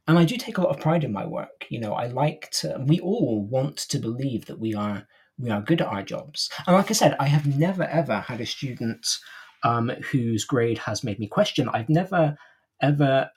[0.09, 1.67] And I do take a lot of pride in my work.
[1.69, 5.07] You know, I like to, we all want to believe that we are
[5.39, 6.51] we are good at our jobs.
[6.67, 9.19] And like I said, I have never ever had a student
[9.63, 11.69] um, whose grade has made me question.
[11.69, 12.37] I've never
[12.81, 13.31] ever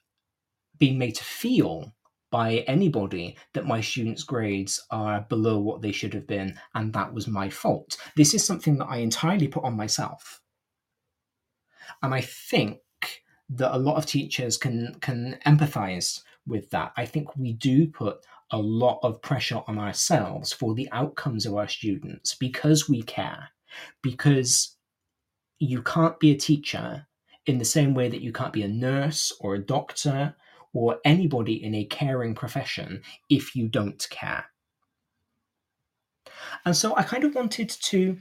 [0.77, 1.93] been made to feel
[2.33, 7.13] by anybody that my students' grades are below what they should have been, and that
[7.13, 7.95] was my fault.
[8.15, 10.41] This is something that I entirely put on myself.
[12.01, 12.79] And I think
[13.49, 16.91] that a lot of teachers can can empathize with that.
[16.97, 21.53] I think we do put a lot of pressure on ourselves for the outcomes of
[21.53, 23.49] our students because we care.
[24.01, 24.75] Because
[25.59, 27.05] you can't be a teacher
[27.45, 30.35] in the same way that you can't be a nurse or a doctor
[30.73, 34.45] or anybody in a caring profession if you don't care.
[36.65, 38.17] And so I kind of wanted to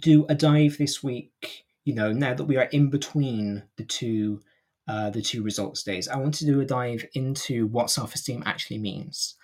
[0.00, 4.40] do a dive this week, you know, now that we are in between the two
[4.86, 8.76] uh, the two results days, I want to do a dive into what self-esteem actually
[8.76, 9.34] means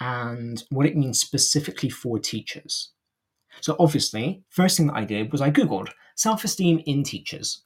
[0.00, 2.90] and what it means specifically for teachers.
[3.62, 7.62] So obviously, first thing that I did was I googled self-esteem in teachers.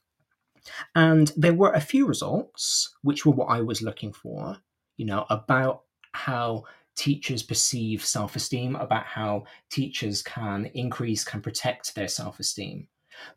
[0.95, 4.57] And there were a few results, which were what I was looking for,
[4.97, 6.63] you know, about how
[6.95, 12.87] teachers perceive self esteem, about how teachers can increase, can protect their self esteem.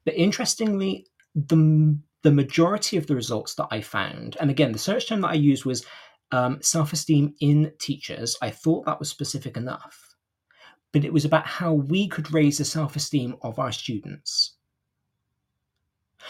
[0.05, 5.09] But interestingly, the, the majority of the results that I found, and again, the search
[5.09, 5.87] term that I used was
[6.33, 10.17] um, self esteem in teachers, I thought that was specific enough.
[10.93, 14.57] But it was about how we could raise the self esteem of our students.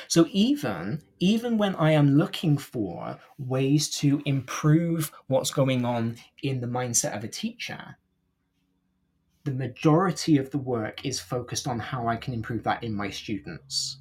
[0.08, 6.60] So even even when I am looking for ways to improve what's going on in
[6.60, 7.96] the mindset of a teacher,
[9.44, 13.10] the majority of the work is focused on how I can improve that in my
[13.10, 13.98] students.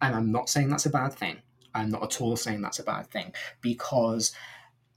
[0.00, 1.38] And I'm not saying that's a bad thing.
[1.74, 4.34] I'm not at all saying that's a bad thing because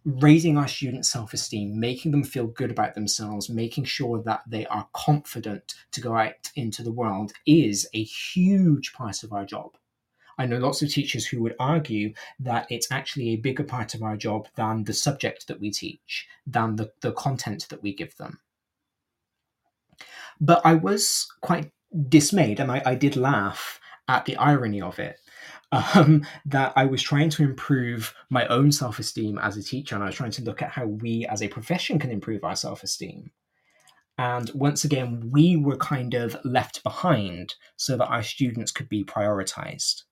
[0.05, 4.65] raising our students' self esteem, making them feel good about themselves, making sure that they
[4.67, 9.71] are confident to go out into the world is a huge part of our job.
[10.39, 14.01] I know lots of teachers who would argue that it's actually a bigger part of
[14.01, 18.15] our job than the subject that we teach, than the, the content that we give
[18.15, 18.39] them.
[20.39, 21.71] But I was quite
[22.07, 25.19] dismayed and I, I did laugh at the irony of it.
[25.71, 30.03] Um, that I was trying to improve my own self esteem as a teacher, and
[30.03, 32.81] I was trying to look at how we as a profession can improve our self
[32.81, 33.29] esteem.
[34.17, 39.03] And once again, we were kind of left behind so that our students could be
[39.03, 40.05] prioritized.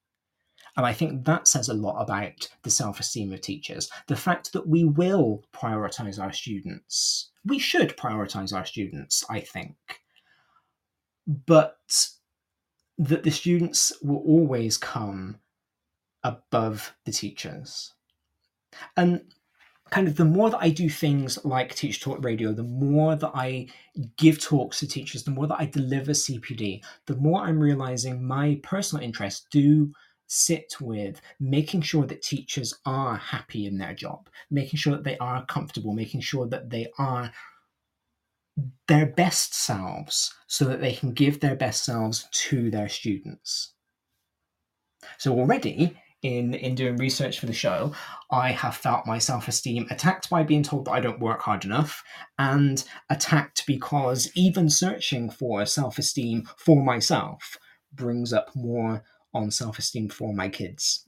[0.77, 3.89] And I think that says a lot about the self esteem of teachers.
[4.05, 7.31] The fact that we will prioritize our students.
[7.43, 9.75] We should prioritize our students, I think.
[11.25, 11.79] But
[12.99, 15.39] that the students will always come
[16.23, 17.93] above the teachers.
[18.95, 19.21] And
[19.89, 23.31] kind of the more that I do things like Teach Talk Radio, the more that
[23.33, 23.67] I
[24.17, 28.59] give talks to teachers, the more that I deliver CPD, the more I'm realizing my
[28.63, 29.91] personal interests do
[30.27, 35.17] sit with making sure that teachers are happy in their job, making sure that they
[35.17, 37.31] are comfortable, making sure that they are
[38.87, 43.73] their best selves so that they can give their best selves to their students.
[45.17, 47.93] So already in in doing research for the show,
[48.31, 52.03] I have felt my self-esteem attacked by being told that I don't work hard enough
[52.39, 57.57] and attacked because even searching for self-esteem for myself
[57.93, 59.03] brings up more
[59.33, 61.05] on self-esteem for my kids.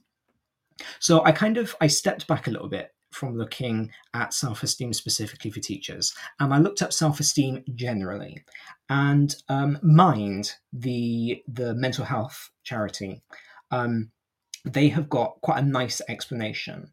[0.98, 5.50] So I kind of I stepped back a little bit from looking at self-esteem specifically
[5.50, 8.44] for teachers, and I looked up self-esteem generally.
[8.88, 13.22] And um, Mind, the the mental health charity,
[13.70, 14.10] um,
[14.64, 16.92] they have got quite a nice explanation.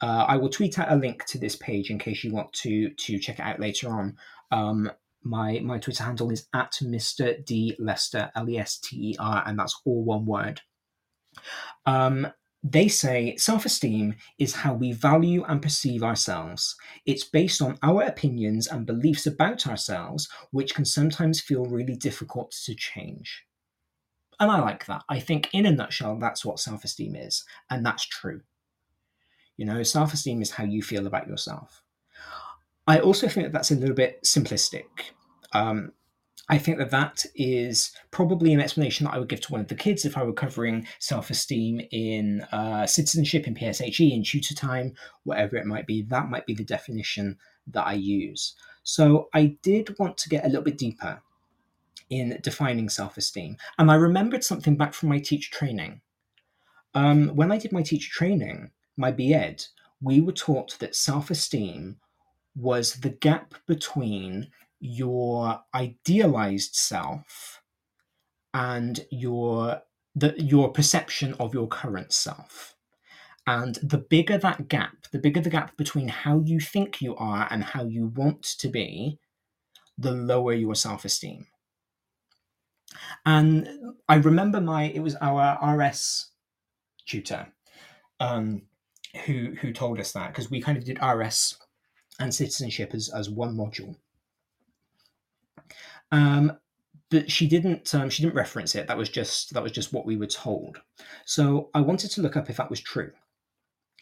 [0.00, 2.90] Uh, I will tweet out a link to this page in case you want to
[2.90, 4.16] to check it out later on.
[4.50, 4.90] Um,
[5.24, 7.44] my my Twitter handle is at Mr.
[7.44, 10.60] D Lester L E S T E R, and that's all one word.
[11.86, 12.28] Um,
[12.64, 16.76] they say self esteem is how we value and perceive ourselves.
[17.06, 22.52] It's based on our opinions and beliefs about ourselves, which can sometimes feel really difficult
[22.64, 23.44] to change.
[24.38, 25.02] And I like that.
[25.08, 27.44] I think, in a nutshell, that's what self esteem is.
[27.70, 28.40] And that's true.
[29.56, 31.81] You know, self esteem is how you feel about yourself.
[32.86, 34.84] I also think that that's a little bit simplistic.
[35.52, 35.92] Um,
[36.48, 39.68] I think that that is probably an explanation that I would give to one of
[39.68, 44.54] the kids if I were covering self esteem in uh, citizenship, in PSHE, in tutor
[44.54, 46.02] time, whatever it might be.
[46.02, 48.54] That might be the definition that I use.
[48.82, 51.22] So I did want to get a little bit deeper
[52.10, 53.56] in defining self esteem.
[53.78, 56.00] And I remembered something back from my teacher training.
[56.94, 59.64] Um, when I did my teacher training, my BEd,
[60.02, 61.98] we were taught that self esteem
[62.54, 64.48] was the gap between
[64.80, 67.62] your idealized self
[68.52, 69.82] and your
[70.14, 72.74] the, your perception of your current self.
[73.46, 77.48] And the bigger that gap, the bigger the gap between how you think you are
[77.50, 79.18] and how you want to be,
[79.98, 81.46] the lower your self esteem.
[83.24, 83.68] And
[84.08, 86.30] I remember my, it was our RS
[87.06, 87.48] tutor
[88.20, 88.62] um,
[89.24, 91.56] who, who told us that because we kind of did RS
[92.22, 93.96] and citizenship as, as one module.
[96.10, 96.58] Um,
[97.10, 98.86] but she didn't um, she didn't reference it.
[98.86, 100.80] That was just that was just what we were told.
[101.26, 103.12] So I wanted to look up if that was true,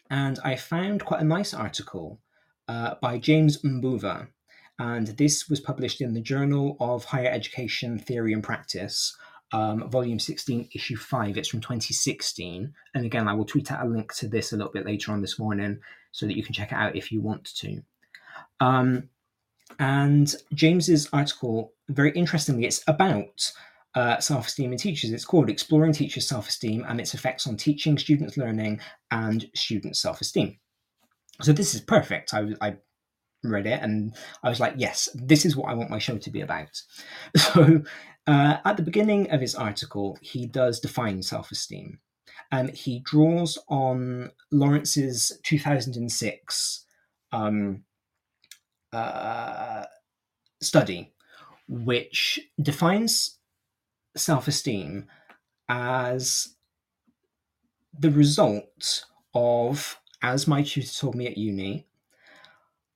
[0.09, 2.21] and I found quite a nice article
[2.69, 4.29] uh, by James Mbuva,
[4.79, 9.17] and this was published in the Journal of Higher Education Theory and Practice,
[9.53, 11.37] um, volume 16, issue 5.
[11.37, 12.73] It's from 2016.
[12.95, 15.21] And again, I will tweet out a link to this a little bit later on
[15.21, 15.81] this morning
[16.13, 17.83] so that you can check it out if you want to.
[18.61, 19.09] Um,
[19.79, 23.53] and James's article, very interestingly, it's about
[23.95, 25.11] uh, self esteem in teachers.
[25.11, 28.81] It's called Exploring Teachers' Self Esteem and Its Effects on Teaching, Students' Learning,
[29.11, 30.59] and Students' Self Esteem.
[31.41, 32.35] So, this is perfect.
[32.35, 32.77] I, I
[33.43, 36.31] read it and I was like, yes, this is what I want my show to
[36.31, 36.83] be about.
[37.37, 37.83] So,
[38.27, 42.01] uh, at the beginning of his article, he does define self esteem
[42.53, 46.85] and he draws on Lawrence's 2006
[47.33, 47.85] um,
[48.93, 49.85] uh,
[50.61, 51.13] study,
[51.69, 53.39] which defines
[54.17, 55.07] self esteem
[55.69, 56.57] as
[57.99, 61.87] the result of, as my tutor told me at uni,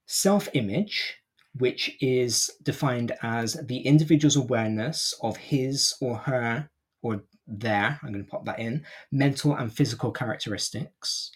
[0.06, 1.16] self image,
[1.56, 6.68] which is defined as the individual's awareness of his or her
[7.02, 11.30] or their, I'm going to pop that in, mental and physical characteristics,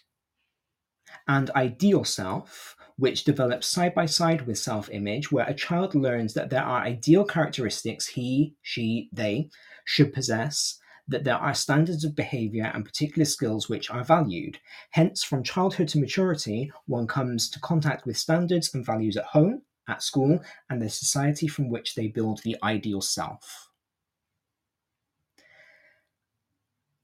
[1.27, 6.33] and ideal self, which develops side by side with self image, where a child learns
[6.33, 9.49] that there are ideal characteristics he, she, they
[9.85, 10.77] should possess,
[11.07, 14.59] that there are standards of behavior and particular skills which are valued.
[14.91, 19.61] Hence, from childhood to maturity, one comes to contact with standards and values at home,
[19.87, 20.39] at school,
[20.69, 23.68] and the society from which they build the ideal self.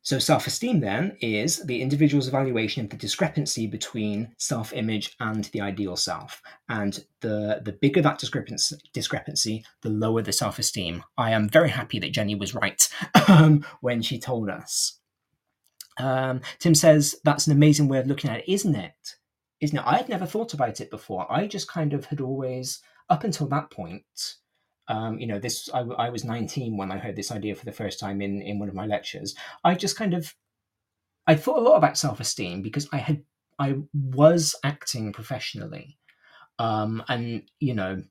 [0.05, 5.45] So, self esteem then is the individual's evaluation of the discrepancy between self image and
[5.45, 6.43] the ideal self.
[6.69, 11.03] And the, the bigger that discrepancy, discrepancy, the lower the self esteem.
[11.17, 12.87] I am very happy that Jenny was right
[13.27, 14.99] um, when she told us.
[15.97, 19.15] Um, Tim says, That's an amazing way of looking at it, isn't it?
[19.59, 19.87] Isn't it?
[19.87, 21.25] I had never thought about it before.
[21.31, 22.79] I just kind of had always,
[23.09, 24.35] up until that point,
[24.87, 27.71] um, you know, this I, I, was 19 when I heard this idea for the
[27.71, 29.35] first time in in one of my lectures.
[29.63, 30.35] I just kind of
[31.27, 33.23] I thought a lot about self esteem because I had
[33.57, 35.97] I was acting professionally,
[36.59, 38.03] um, and you know,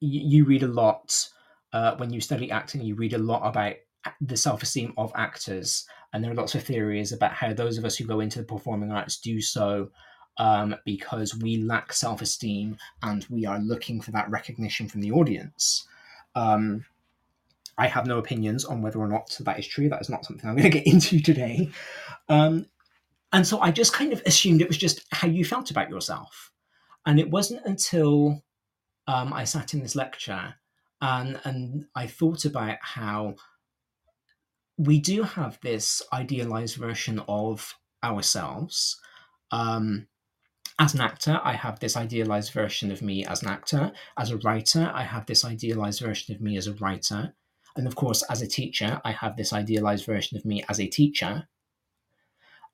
[0.00, 1.28] you, you read a lot
[1.72, 2.82] uh, when you study acting.
[2.82, 3.74] You read a lot about
[4.20, 7.84] the self esteem of actors, and there are lots of theories about how those of
[7.84, 9.90] us who go into the performing arts do so
[10.38, 15.12] um, because we lack self esteem and we are looking for that recognition from the
[15.12, 15.86] audience.
[16.34, 16.84] Um,
[17.76, 19.88] I have no opinions on whether or not that is true.
[19.88, 21.70] That is not something I'm going to get into today.
[22.28, 22.66] Um,
[23.32, 26.50] and so I just kind of assumed it was just how you felt about yourself.
[27.06, 28.42] And it wasn't until
[29.06, 30.54] um, I sat in this lecture
[31.00, 33.36] and, and I thought about how
[34.76, 39.00] we do have this idealized version of ourselves.
[39.50, 40.06] Um,
[40.78, 43.92] as an actor, I have this idealized version of me as an actor.
[44.16, 47.34] As a writer, I have this idealized version of me as a writer.
[47.76, 50.86] And of course, as a teacher, I have this idealized version of me as a
[50.86, 51.48] teacher.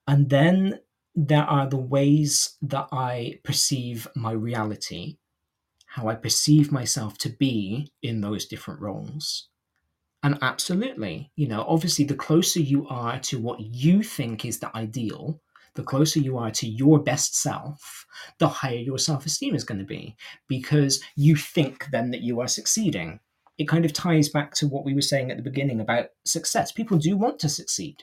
[0.06, 0.80] And then
[1.14, 5.16] there are the ways that I perceive my reality,
[5.86, 9.48] how I perceive myself to be in those different roles.
[10.22, 14.74] And absolutely, you know, obviously, the closer you are to what you think is the
[14.76, 15.40] ideal,
[15.74, 18.06] the closer you are to your best self,
[18.38, 20.16] the higher your self esteem is going to be
[20.48, 23.20] because you think then that you are succeeding.
[23.58, 26.72] It kind of ties back to what we were saying at the beginning about success.
[26.72, 28.02] People do want to succeed,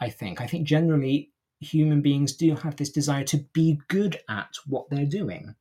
[0.00, 0.40] I think.
[0.40, 5.06] I think generally human beings do have this desire to be good at what they're
[5.06, 5.54] doing.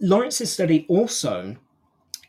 [0.00, 1.56] Lawrence's study also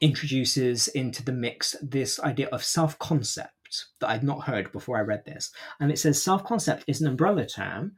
[0.01, 3.54] introduces into the mix this idea of self concept
[3.99, 5.51] that I'd not heard before I read this.
[5.79, 7.93] And it says self concept is an umbrella term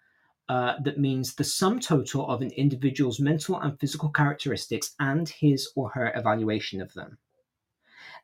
[0.50, 5.70] uh, that means the sum total of an individual's mental and physical characteristics and his
[5.76, 7.18] or her evaluation of them.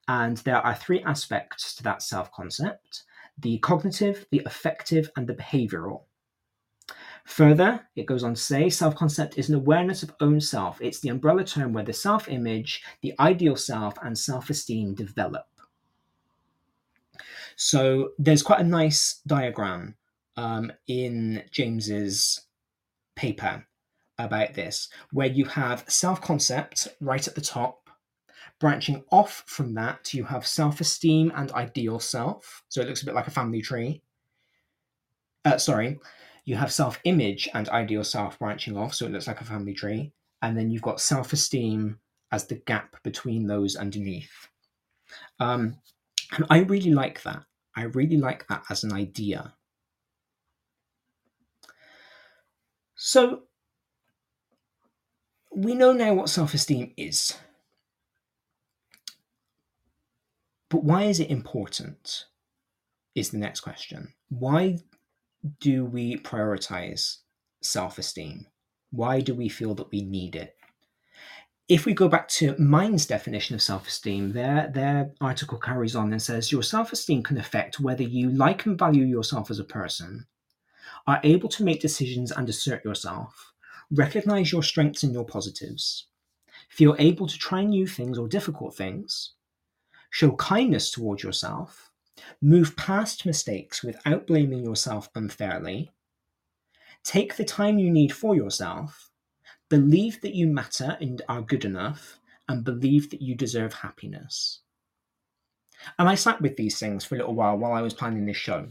[0.08, 3.04] And there are three aspects to that self concept
[3.38, 6.04] the cognitive, the affective, and the behavioral.
[7.26, 10.82] Further, it goes on to say self concept is an awareness of own self.
[10.82, 15.48] It's the umbrella term where the self image, the ideal self, and self esteem develop.
[17.56, 19.96] So there's quite a nice diagram
[20.38, 22.42] um, in James's
[23.16, 23.66] paper
[24.18, 27.80] about this, where you have self concept right at the top.
[28.60, 32.64] Branching off from that, you have self esteem and ideal self.
[32.70, 34.02] So it looks a bit like a family tree.
[35.44, 36.00] Uh, sorry,
[36.46, 39.74] you have self image and ideal self branching off, so it looks like a family
[39.74, 40.14] tree.
[40.42, 42.00] And then you've got self esteem
[42.32, 44.50] as the gap between those underneath.
[45.40, 45.78] Um,
[46.34, 47.44] and I really like that.
[47.76, 49.54] I really like that as an idea.
[52.96, 53.44] So,
[55.56, 57.38] we know now what self esteem is.
[60.70, 62.26] But why is it important?
[63.16, 64.14] Is the next question.
[64.30, 64.80] Why
[65.60, 67.18] do we prioritize
[67.62, 68.48] self esteem?
[68.90, 70.56] Why do we feel that we need it?
[71.70, 76.12] If we go back to Mind's definition of self esteem, their, their article carries on
[76.12, 79.64] and says your self esteem can affect whether you like and value yourself as a
[79.64, 80.28] person,
[81.08, 83.54] are able to make decisions and assert yourself,
[83.92, 86.08] recognize your strengths and your positives,
[86.70, 89.34] feel able to try new things or difficult things,
[90.10, 91.92] show kindness towards yourself,
[92.42, 95.92] Move past mistakes without blaming yourself unfairly.
[97.04, 99.10] Take the time you need for yourself.
[99.74, 104.60] Believe that you matter and are good enough, and believe that you deserve happiness.
[105.98, 108.38] And I sat with these things for a little while while I was planning this
[108.38, 108.68] show.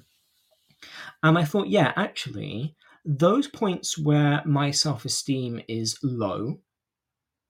[1.24, 6.60] And I thought, yeah, actually, those points where my self esteem is low,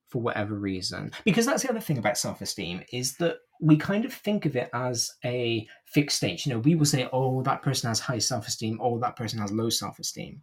[0.08, 4.12] for whatever reason because that's the other thing about self-esteem is that we kind of
[4.12, 7.88] think of it as a fixed state you know we will say oh that person
[7.88, 10.42] has high self-esteem oh that person has low self-esteem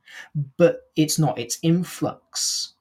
[0.57, 2.74] but it's not it's influx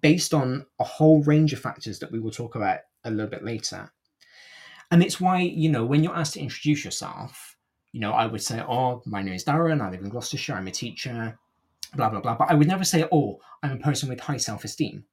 [0.00, 3.44] based on a whole range of factors that we will talk about a little bit
[3.44, 3.92] later.
[4.90, 7.56] And it's why you know when you're asked to introduce yourself
[7.92, 9.80] you know i would say oh my name is darren.
[9.80, 10.54] I live in gloucestershire.
[10.54, 11.38] I'm a teacher
[11.94, 12.36] blah blah blah.
[12.36, 15.04] But i would never say oh i'm a person with high self-esteem.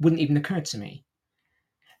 [0.00, 1.04] Wouldn't even occur to me.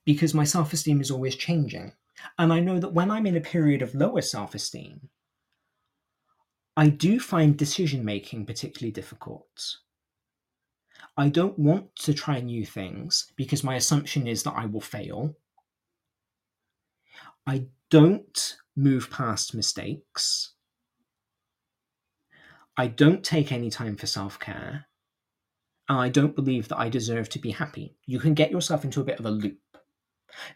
[0.04, 1.92] Because my self esteem is always changing.
[2.38, 5.08] And I know that when I'm in a period of lower self esteem,
[6.76, 9.76] I do find decision making particularly difficult.
[11.20, 15.36] I don't want to try new things because my assumption is that I will fail.
[17.46, 20.54] I don't move past mistakes.
[22.74, 24.86] I don't take any time for self care.
[25.90, 27.98] And I don't believe that I deserve to be happy.
[28.06, 29.58] You can get yourself into a bit of a loop.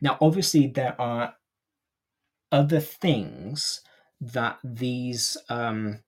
[0.01, 1.35] Now, obviously, there are
[2.51, 3.83] other things
[4.19, 6.05] that these um,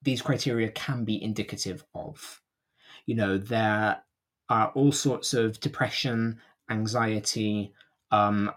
[0.00, 2.42] these criteria can be indicative of.
[3.06, 4.02] You know, there
[4.48, 6.40] are all sorts of depression,
[6.70, 7.72] anxiety,
[8.10, 8.50] um,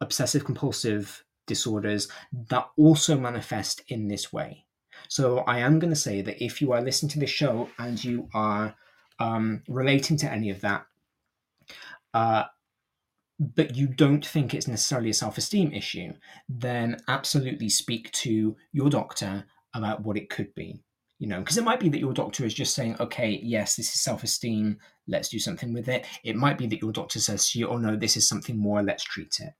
[0.00, 2.08] obsessive compulsive disorders
[2.48, 4.64] that also manifest in this way.
[5.08, 8.02] So I am going to say that if you are listening to this show and
[8.02, 8.74] you are
[9.18, 10.86] um, relating to any of that,
[12.14, 12.44] uh,
[13.38, 16.12] but you don't think it's necessarily a self esteem issue,
[16.48, 19.44] then absolutely speak to your doctor
[19.74, 20.82] about what it could be.
[21.20, 23.94] You know, because it might be that your doctor is just saying, okay, yes, this
[23.94, 26.06] is self esteem, let's do something with it.
[26.24, 28.82] It might be that your doctor says to you, oh no, this is something more,
[28.82, 29.52] let's treat it.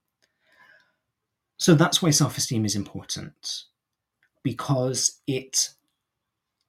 [1.58, 3.64] So that's why self esteem is important
[4.42, 5.68] because it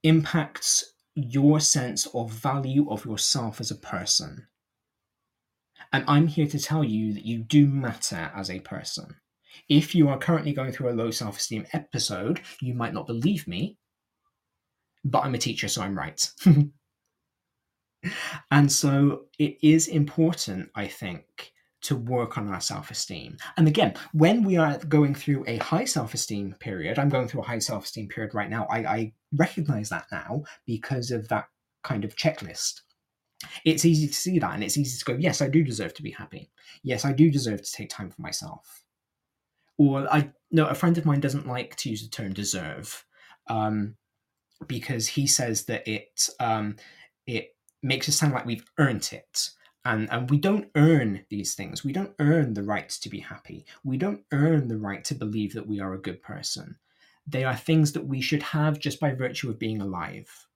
[0.02, 4.46] impacts your sense of value of yourself as a person.
[5.92, 9.16] And I'm here to tell you that you do matter as a person.
[9.68, 13.46] If you are currently going through a low self esteem episode, you might not believe
[13.46, 13.78] me,
[15.04, 16.30] but I'm a teacher, so I'm right.
[18.50, 23.36] and so it is important, I think, to work on our self esteem.
[23.56, 27.42] And again, when we are going through a high self esteem period, I'm going through
[27.42, 28.66] a high self esteem period right now.
[28.70, 31.46] I, I recognize that now because of that
[31.82, 32.80] kind of checklist.
[33.64, 36.02] It's easy to see that, and it's easy to go, yes, I do deserve to
[36.02, 36.52] be happy.
[36.84, 38.84] Yes, I do deserve to take time for myself.
[39.78, 43.04] Or I no, a friend of mine doesn't like to use the term deserve
[43.48, 43.96] um,
[44.68, 46.76] because he says that it um,
[47.26, 49.50] it makes us sound like we've earned it.
[49.84, 51.84] And and we don't earn these things.
[51.84, 53.66] We don't earn the right to be happy.
[53.82, 56.76] We don't earn the right to believe that we are a good person.
[57.26, 60.46] They are things that we should have just by virtue of being alive.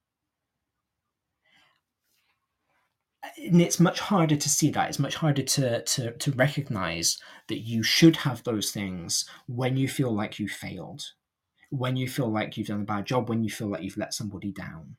[3.39, 4.89] And it's much harder to see that.
[4.89, 9.89] It's much harder to to to recognize that you should have those things when you
[9.89, 11.03] feel like you failed
[11.79, 14.15] when you feel like you've done a bad job when you feel like you've let
[14.15, 14.97] somebody down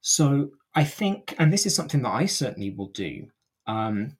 [0.00, 3.26] so I think, and this is something that I certainly will do.
[3.66, 4.16] Um,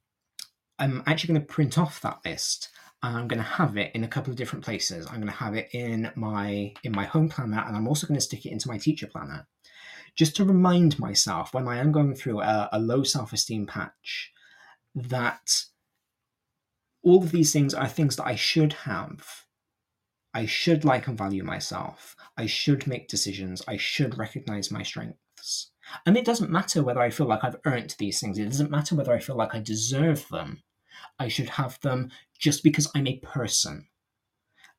[0.78, 2.68] I'm actually going to print off that list.
[3.02, 5.06] And I'm going to have it in a couple of different places.
[5.06, 8.18] I'm going to have it in my in my home planner, and I'm also going
[8.18, 9.46] to stick it into my teacher planner,
[10.14, 14.32] just to remind myself when I am going through a, a low self esteem patch
[14.94, 15.64] that
[17.02, 19.46] all of these things are things that I should have.
[20.32, 22.14] I should like and value myself.
[22.36, 23.62] I should make decisions.
[23.66, 25.70] I should recognize my strengths.
[26.06, 28.94] And it doesn't matter whether I feel like I've earned these things, it doesn't matter
[28.94, 30.62] whether I feel like I deserve them.
[31.18, 33.88] I should have them just because I'm a person.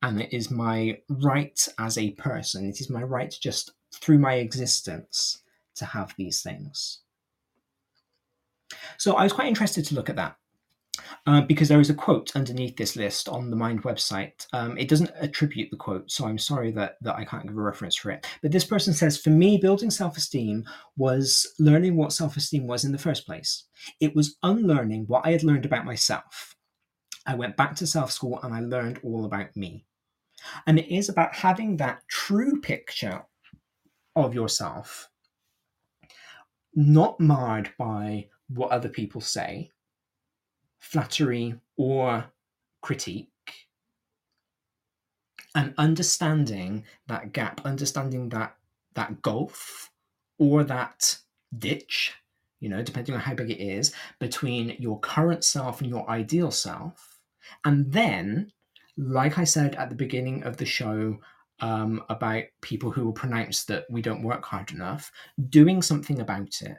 [0.02, 4.36] And it is my right as a person, it is my right just through my
[4.36, 5.44] existence
[5.76, 7.00] to have these things.
[8.98, 10.38] So I was quite interested to look at that
[11.26, 14.46] uh, because there is a quote underneath this list on the Mind website.
[14.54, 17.62] Um, it doesn't attribute the quote, so I'm sorry that, that I can't give a
[17.62, 18.28] reference for it.
[18.42, 20.66] But this person says, For me, building self esteem
[20.98, 23.66] was learning what self esteem was in the first place.
[24.00, 26.56] It was unlearning what I had learned about myself.
[27.26, 29.86] I went back to self school and I learned all about me.
[30.66, 33.24] And it is about having that true picture
[34.16, 35.10] of yourself,
[36.74, 39.71] not marred by what other people say,
[40.82, 42.26] flattery or
[42.82, 43.30] critique.
[45.56, 48.56] And understanding that gap understanding that
[48.96, 49.92] that gulf
[50.38, 51.18] or that
[51.58, 52.14] ditch
[52.62, 56.52] you know depending on how big it is between your current self and your ideal
[56.52, 57.20] self.
[57.64, 58.52] And then
[58.98, 61.18] like i said at the beginning of the show
[61.62, 65.12] um, about people who will pronounce that we don't work hard enough
[65.50, 66.78] doing something about it.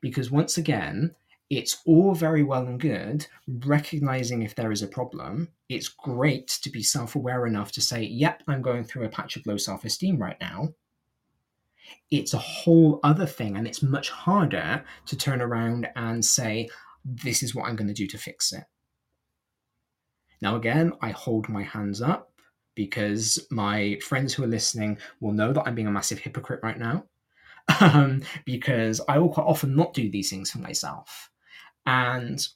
[0.00, 1.14] Because once again
[1.50, 5.48] it's all very well and good recognizing if there is a problem.
[5.68, 9.36] It's great to be self aware enough to say, yep, I'm going through a patch
[9.36, 10.70] of low self esteem right now.
[12.10, 16.68] It's a whole other thing, and it's much harder to turn around and say,
[17.04, 18.64] this is what I'm going to do to fix it.
[20.40, 22.32] Now, again, I hold my hands up
[22.74, 26.78] because my friends who are listening will know that I'm being a massive hypocrite right
[26.78, 27.04] now.
[27.80, 31.30] Um, because I will quite often not do these things for myself.
[31.86, 32.46] And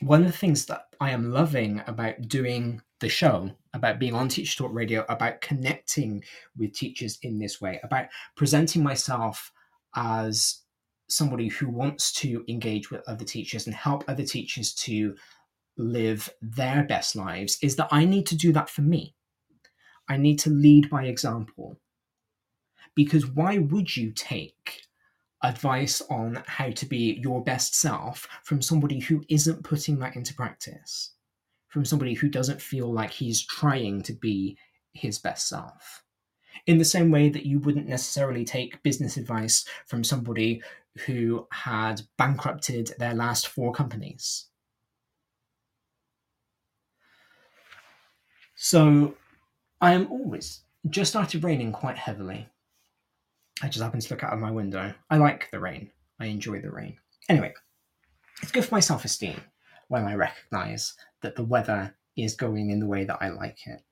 [0.00, 4.28] one of the things that I am loving about doing the show, about being on
[4.28, 6.22] Teacher Talk Radio, about connecting
[6.56, 8.06] with teachers in this way, about
[8.36, 9.52] presenting myself
[9.96, 10.62] as
[11.08, 15.14] somebody who wants to engage with other teachers and help other teachers to
[15.76, 19.14] live their best lives, is that I need to do that for me.
[20.08, 21.78] I need to lead by example.
[22.94, 24.82] Because why would you take
[25.42, 30.34] advice on how to be your best self from somebody who isn't putting that into
[30.34, 31.14] practice,
[31.68, 34.56] from somebody who doesn't feel like he's trying to be
[34.92, 36.02] his best self.
[36.66, 40.62] In the same way that you wouldn't necessarily take business advice from somebody
[41.06, 44.46] who had bankrupted their last four companies.
[48.56, 49.14] So
[49.80, 50.60] I am always
[50.90, 52.46] just started raining quite heavily
[53.62, 54.94] I just happen to look out of my window.
[55.10, 55.90] I like the rain.
[56.18, 56.96] I enjoy the rain.
[57.28, 57.52] Anyway,
[58.42, 59.40] it's good for my self esteem
[59.88, 63.82] when I recognize that the weather is going in the way that I like it.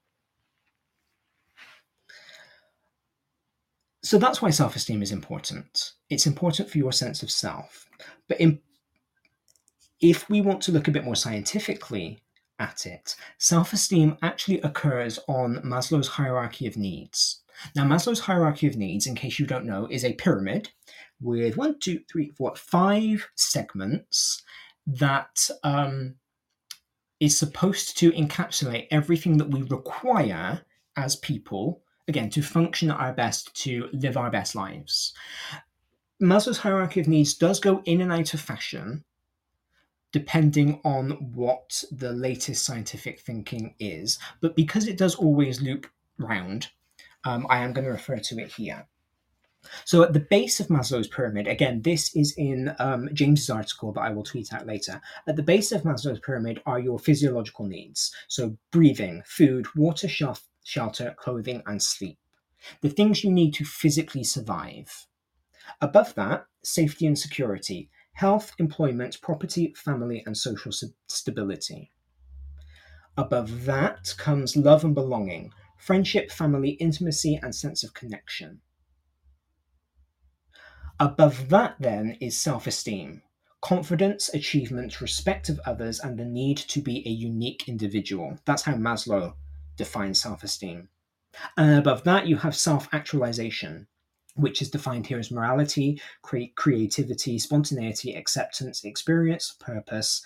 [4.02, 5.92] So that's why self esteem is important.
[6.08, 7.86] It's important for your sense of self.
[8.26, 8.60] But in,
[10.00, 12.18] if we want to look a bit more scientifically
[12.58, 17.42] at it, self esteem actually occurs on Maslow's hierarchy of needs.
[17.74, 20.70] Now, Maslow's hierarchy of needs, in case you don't know, is a pyramid
[21.20, 24.42] with one, two, three, four, five segments
[24.86, 26.14] that um,
[27.20, 30.62] is supposed to encapsulate everything that we require
[30.96, 35.12] as people, again, to function at our best, to live our best lives.
[36.20, 39.04] Maslow's hierarchy of needs does go in and out of fashion
[40.12, 45.86] depending on what the latest scientific thinking is, but because it does always loop
[46.18, 46.68] round,
[47.28, 48.86] um, I am going to refer to it here.
[49.84, 54.00] So at the base of Maslow's pyramid, again, this is in um, James's article that
[54.00, 55.02] I will tweet out later.
[55.26, 58.10] At the base of Maslow's pyramid are your physiological needs.
[58.28, 62.18] So breathing, food, water, shelter, clothing, and sleep.
[62.80, 65.06] The things you need to physically survive.
[65.82, 70.72] Above that, safety and security, health, employment, property, family, and social
[71.08, 71.92] stability.
[73.18, 78.60] Above that comes love and belonging, friendship, family, intimacy, and sense of connection.
[81.00, 83.22] Above that, then, is self esteem
[83.60, 88.38] confidence, achievement, respect of others, and the need to be a unique individual.
[88.44, 89.34] That's how Maslow
[89.76, 90.88] defines self esteem.
[91.56, 93.86] And above that, you have self actualization,
[94.34, 100.22] which is defined here as morality, cre- creativity, spontaneity, acceptance, experience, purpose,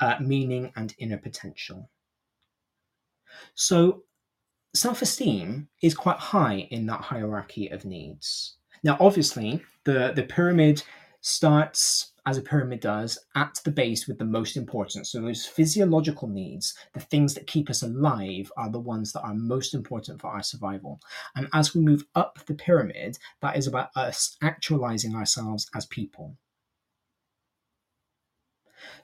[0.00, 1.90] uh, meaning, and inner potential.
[3.54, 4.04] So,
[4.76, 8.54] self esteem is quite high in that hierarchy of needs.
[8.82, 10.82] Now, obviously, the, the pyramid
[11.20, 15.06] starts as a pyramid does at the base with the most important.
[15.06, 19.34] So, those physiological needs, the things that keep us alive, are the ones that are
[19.34, 21.00] most important for our survival.
[21.34, 26.36] And as we move up the pyramid, that is about us actualizing ourselves as people.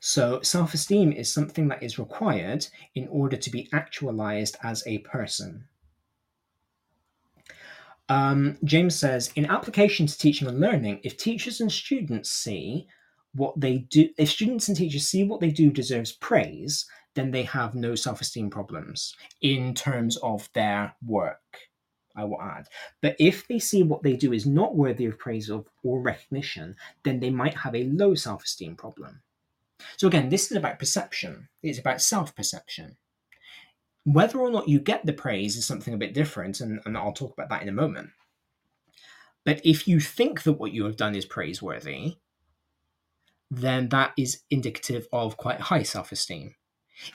[0.01, 4.99] So, self esteem is something that is required in order to be actualized as a
[4.99, 5.69] person.
[8.09, 12.87] Um, James says in application to teaching and learning, if teachers and students see
[13.35, 17.43] what they do, if students and teachers see what they do deserves praise, then they
[17.45, 21.59] have no self esteem problems in terms of their work.
[22.15, 22.69] I will add.
[23.01, 27.21] But if they see what they do is not worthy of praise or recognition, then
[27.21, 29.23] they might have a low self esteem problem.
[29.97, 32.97] So, again, this is about perception, it's about self perception.
[34.05, 37.13] Whether or not you get the praise is something a bit different, and, and I'll
[37.13, 38.11] talk about that in a moment.
[39.45, 42.17] But if you think that what you have done is praiseworthy,
[43.51, 46.55] then that is indicative of quite high self esteem.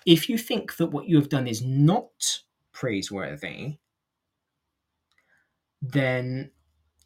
[0.05, 2.41] If you think that what you have done is not
[2.71, 3.77] praiseworthy,
[5.81, 6.51] then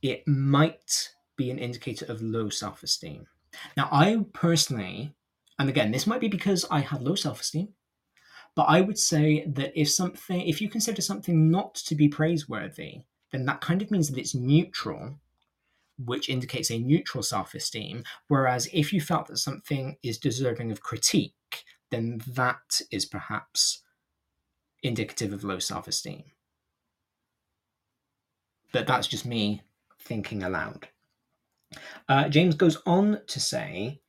[0.02, 3.28] it might be an indicator of low self esteem.
[3.78, 5.14] Now, I personally,
[5.62, 7.70] and again, this might be because I had low self esteem,
[8.56, 13.02] but I would say that if something, if you consider something not to be praiseworthy,
[13.32, 15.20] then that kind of means that it's neutral,
[16.04, 18.04] which indicates a neutral self esteem.
[18.28, 21.36] Whereas if you felt that something is deserving of critique,
[21.92, 23.84] then that is perhaps
[24.82, 26.24] indicative of low self esteem.
[28.72, 29.62] But that's just me
[30.00, 30.88] thinking aloud.
[32.10, 34.02] Uh, James goes on to say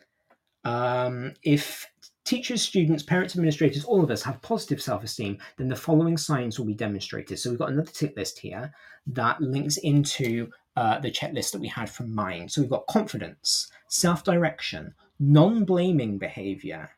[0.64, 1.86] um, if
[2.24, 6.58] teachers, students, parents, administrators, all of us have positive self esteem, then the following signs
[6.58, 7.38] will be demonstrated.
[7.38, 8.72] So we've got another tick list here
[9.08, 12.50] that links into uh, the checklist that we had from Mind.
[12.50, 16.90] So we've got confidence, self direction, non blaming behavior.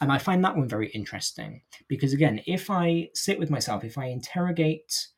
[0.00, 3.96] And I find that one very interesting because, again, if I sit with myself, if
[3.98, 5.08] I interrogate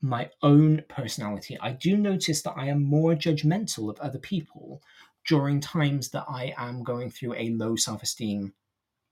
[0.00, 4.82] my own personality, I do notice that I am more judgmental of other people
[5.28, 8.54] during times that I am going through a low self esteem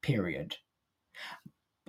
[0.03, 0.57] period.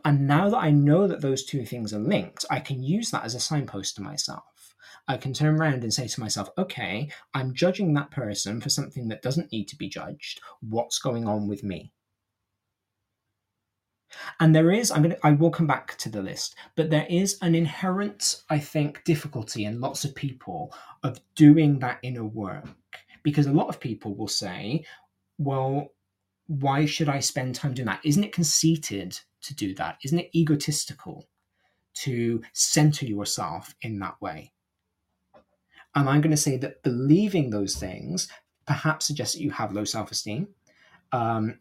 [0.05, 3.23] And now that I know that those two things are linked, I can use that
[3.23, 4.75] as a signpost to myself.
[5.07, 9.07] I can turn around and say to myself, okay, I'm judging that person for something
[9.07, 10.41] that doesn't need to be judged.
[10.61, 11.93] What's going on with me?
[14.39, 17.37] And there is, I'm gonna I will come back to the list, but there is
[17.41, 20.73] an inherent, I think, difficulty in lots of people
[21.03, 22.65] of doing that inner work.
[23.27, 24.85] Because a lot of people will say,
[25.37, 25.89] well,
[26.45, 27.99] why should I spend time doing that?
[28.05, 29.97] Isn't it conceited to do that?
[30.05, 31.27] Isn't it egotistical
[31.95, 34.53] to center yourself in that way?
[35.93, 38.29] And I'm going to say that believing those things
[38.65, 40.47] perhaps suggests that you have low self esteem.
[41.11, 41.59] Um,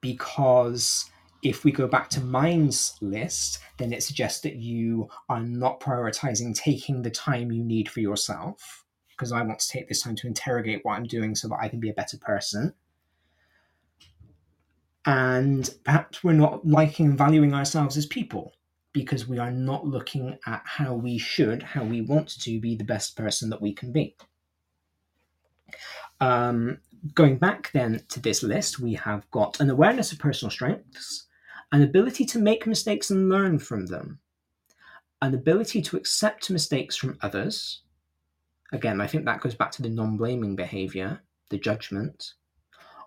[0.00, 1.10] because
[1.42, 6.54] if we go back to Mind's list, then it suggests that you are not prioritizing
[6.54, 8.85] taking the time you need for yourself.
[9.16, 11.68] Because I want to take this time to interrogate what I'm doing so that I
[11.68, 12.74] can be a better person
[15.06, 18.52] and perhaps we're not liking and valuing ourselves as people
[18.92, 22.84] because we are not looking at how we should, how we want to be the
[22.84, 24.16] best person that we can be.
[26.20, 26.78] Um,
[27.14, 31.26] going back then to this list, we have got an awareness of personal strengths,
[31.70, 34.18] an ability to make mistakes and learn from them,
[35.22, 37.82] an ability to accept mistakes from others.
[38.72, 42.34] Again, I think that goes back to the non blaming behavior, the judgment.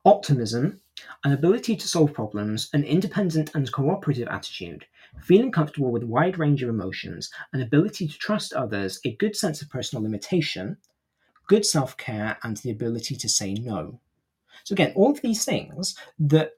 [0.05, 0.79] Optimism,
[1.25, 4.85] an ability to solve problems, an independent and cooperative attitude,
[5.21, 9.35] feeling comfortable with a wide range of emotions, an ability to trust others, a good
[9.35, 10.77] sense of personal limitation,
[11.47, 13.99] good self care, and the ability to say no.
[14.63, 16.53] So, again, all of these things that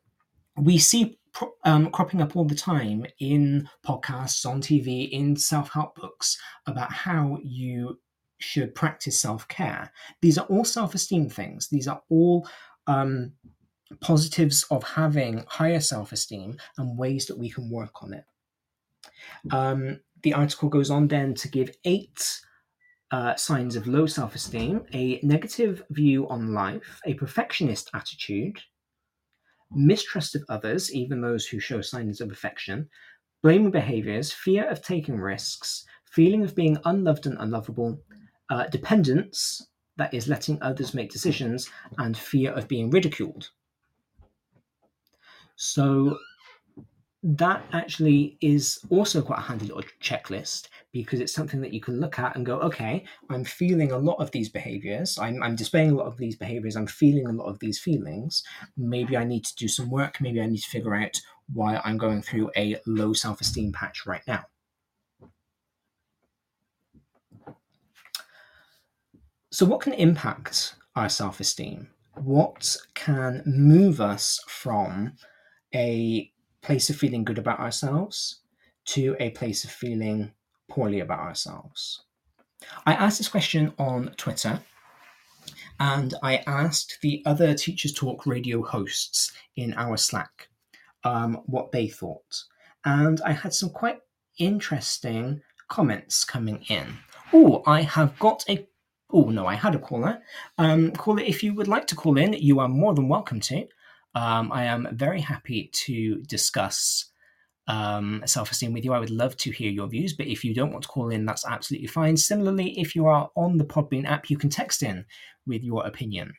[0.57, 1.17] we see
[1.63, 6.37] um, cropping up all the time in podcasts, on TV, in self help books
[6.67, 7.99] about how you
[8.43, 9.91] should practice self care.
[10.21, 11.67] These are all self esteem things.
[11.69, 12.47] These are all
[12.87, 13.33] um,
[13.99, 18.25] positives of having higher self esteem and ways that we can work on it.
[19.51, 22.41] Um, the article goes on then to give eight
[23.11, 28.59] uh, signs of low self esteem a negative view on life, a perfectionist attitude,
[29.71, 32.89] mistrust of others, even those who show signs of affection,
[33.43, 37.99] blaming behaviors, fear of taking risks, feeling of being unloved and unlovable,
[38.51, 39.65] uh, dependence,
[39.97, 43.49] that is, letting others make decisions, and fear of being ridiculed.
[45.55, 46.19] So,
[47.23, 51.99] that actually is also quite a handy little checklist because it's something that you can
[51.99, 55.19] look at and go, okay, I'm feeling a lot of these behaviors.
[55.19, 56.75] I'm, I'm displaying a lot of these behaviors.
[56.75, 58.43] I'm feeling a lot of these feelings.
[58.75, 60.19] Maybe I need to do some work.
[60.19, 61.21] Maybe I need to figure out
[61.53, 64.45] why I'm going through a low self esteem patch right now.
[69.51, 71.89] So, what can impact our self esteem?
[72.15, 75.13] What can move us from
[75.73, 76.31] a
[76.61, 78.41] place of feeling good about ourselves
[78.85, 80.31] to a place of feeling
[80.69, 82.03] poorly about ourselves?
[82.85, 84.59] I asked this question on Twitter
[85.79, 90.47] and I asked the other Teachers Talk radio hosts in our Slack
[91.03, 92.43] um, what they thought.
[92.85, 93.99] And I had some quite
[94.37, 96.97] interesting comments coming in.
[97.33, 98.67] Oh, I have got a.
[99.13, 100.21] Oh, no, I had a caller.
[100.57, 103.67] Um, caller, if you would like to call in, you are more than welcome to.
[104.15, 107.05] Um, I am very happy to discuss
[107.67, 108.93] um, self esteem with you.
[108.93, 111.25] I would love to hear your views, but if you don't want to call in,
[111.25, 112.17] that's absolutely fine.
[112.17, 115.05] Similarly, if you are on the Podbean app, you can text in
[115.45, 116.33] with your opinion.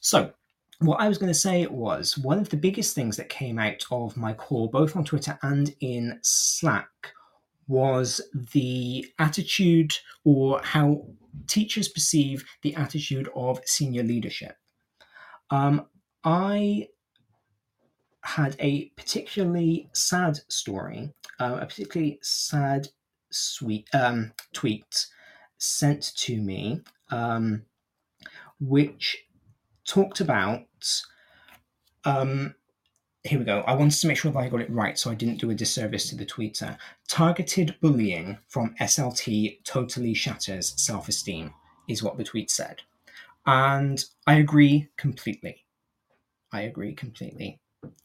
[0.00, 0.32] So,
[0.80, 3.82] what I was going to say was one of the biggest things that came out
[3.90, 6.88] of my call, both on Twitter and in Slack,
[7.66, 8.20] was
[8.52, 11.06] the attitude or how
[11.46, 14.56] teachers perceive the attitude of senior leadership.
[15.50, 15.86] Um,
[16.24, 16.88] I
[18.22, 22.88] had a particularly sad story, uh, a particularly sad
[23.30, 25.06] sweet um, tweet
[25.58, 26.80] sent to me,
[27.10, 27.62] um,
[28.58, 29.24] which
[29.86, 30.66] talked about.
[32.04, 32.54] Um,
[33.26, 33.60] here we go.
[33.66, 35.54] I wanted to make sure that I got it right, so I didn't do a
[35.54, 36.78] disservice to the tweeter.
[37.08, 41.52] Targeted bullying from SLT totally shatters self esteem,
[41.88, 42.82] is what the tweet said.
[43.46, 45.64] And I agree completely.
[46.52, 47.60] I agree completely.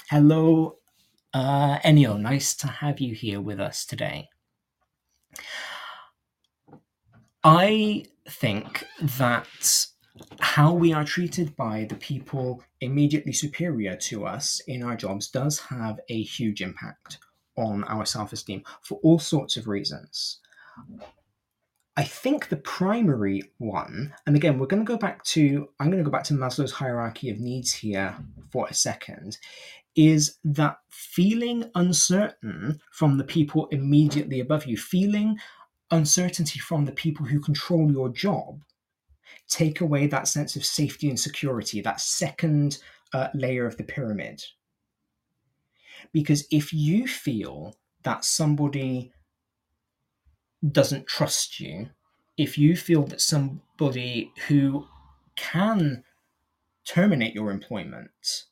[0.09, 0.77] Hello,
[1.33, 2.19] uh, Enio.
[2.19, 4.29] Nice to have you here with us today.
[7.43, 9.87] I think that
[10.39, 15.59] how we are treated by the people immediately superior to us in our jobs does
[15.59, 17.19] have a huge impact
[17.57, 20.39] on our self esteem for all sorts of reasons.
[21.97, 26.03] I think the primary one, and again, we're going to go back to, I'm going
[26.03, 28.15] to go back to Maslow's hierarchy of needs here
[28.49, 29.37] for a second,
[29.95, 35.37] is that feeling uncertain from the people immediately above you, feeling
[35.91, 38.61] uncertainty from the people who control your job,
[39.47, 42.77] take away that sense of safety and security, that second
[43.13, 44.43] uh, layer of the pyramid.
[46.13, 49.11] Because if you feel that somebody
[50.71, 51.89] doesn't trust you,
[52.37, 54.87] if you feel that somebody who
[55.35, 56.03] can
[56.85, 58.45] terminate your employment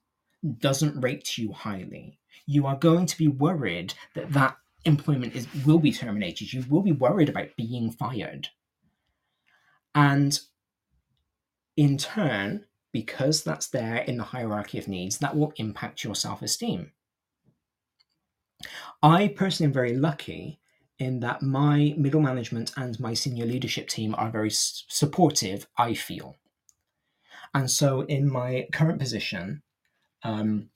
[0.59, 4.55] doesn't rate you highly, you are going to be worried that that
[4.85, 6.53] employment is will be terminated.
[6.53, 8.47] You will be worried about being fired.
[9.93, 10.39] And
[11.79, 16.41] in turn, because that's there in the hierarchy of needs, that will impact your self
[16.41, 16.91] esteem.
[19.01, 20.59] I personally am very lucky
[20.97, 26.35] in that my middle management and my senior leadership team are very supportive, I feel.
[27.53, 29.63] And so in my current position,
[30.23, 30.71] um,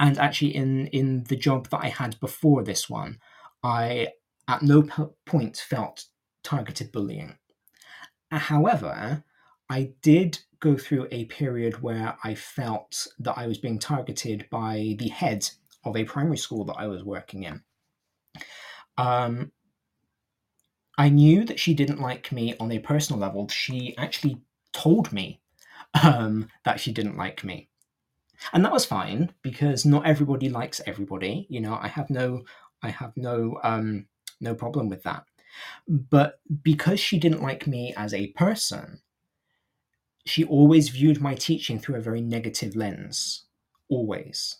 [0.00, 3.20] and actually in, in the job that I had before this one,
[3.62, 4.08] I
[4.48, 4.82] at no
[5.24, 6.06] point felt
[6.42, 7.36] targeted bullying.
[8.32, 9.22] However,
[9.70, 14.96] I did go through a period where I felt that I was being targeted by
[14.98, 15.48] the head
[15.84, 17.62] of a primary school that I was working in.
[18.96, 19.52] Um,
[20.96, 23.48] I knew that she didn't like me on a personal level.
[23.48, 24.40] She actually
[24.72, 25.40] told me
[26.02, 27.68] um, that she didn't like me.
[28.52, 31.46] And that was fine because not everybody likes everybody.
[31.48, 32.42] You know, I have no,
[32.82, 34.06] I have no, um,
[34.40, 35.24] no problem with that.
[35.88, 39.00] But because she didn't like me as a person,
[40.26, 43.44] she always viewed my teaching through a very negative lens.
[43.88, 44.56] Always.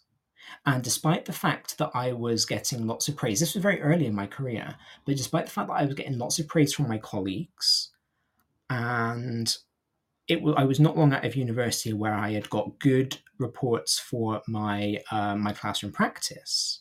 [0.66, 4.06] And despite the fact that I was getting lots of praise, this was very early
[4.06, 6.88] in my career, but despite the fact that I was getting lots of praise from
[6.88, 7.90] my colleagues,
[8.70, 9.56] and
[10.28, 13.98] it was, I was not long out of university where I had got good reports
[13.98, 16.80] for my uh, my classroom practice.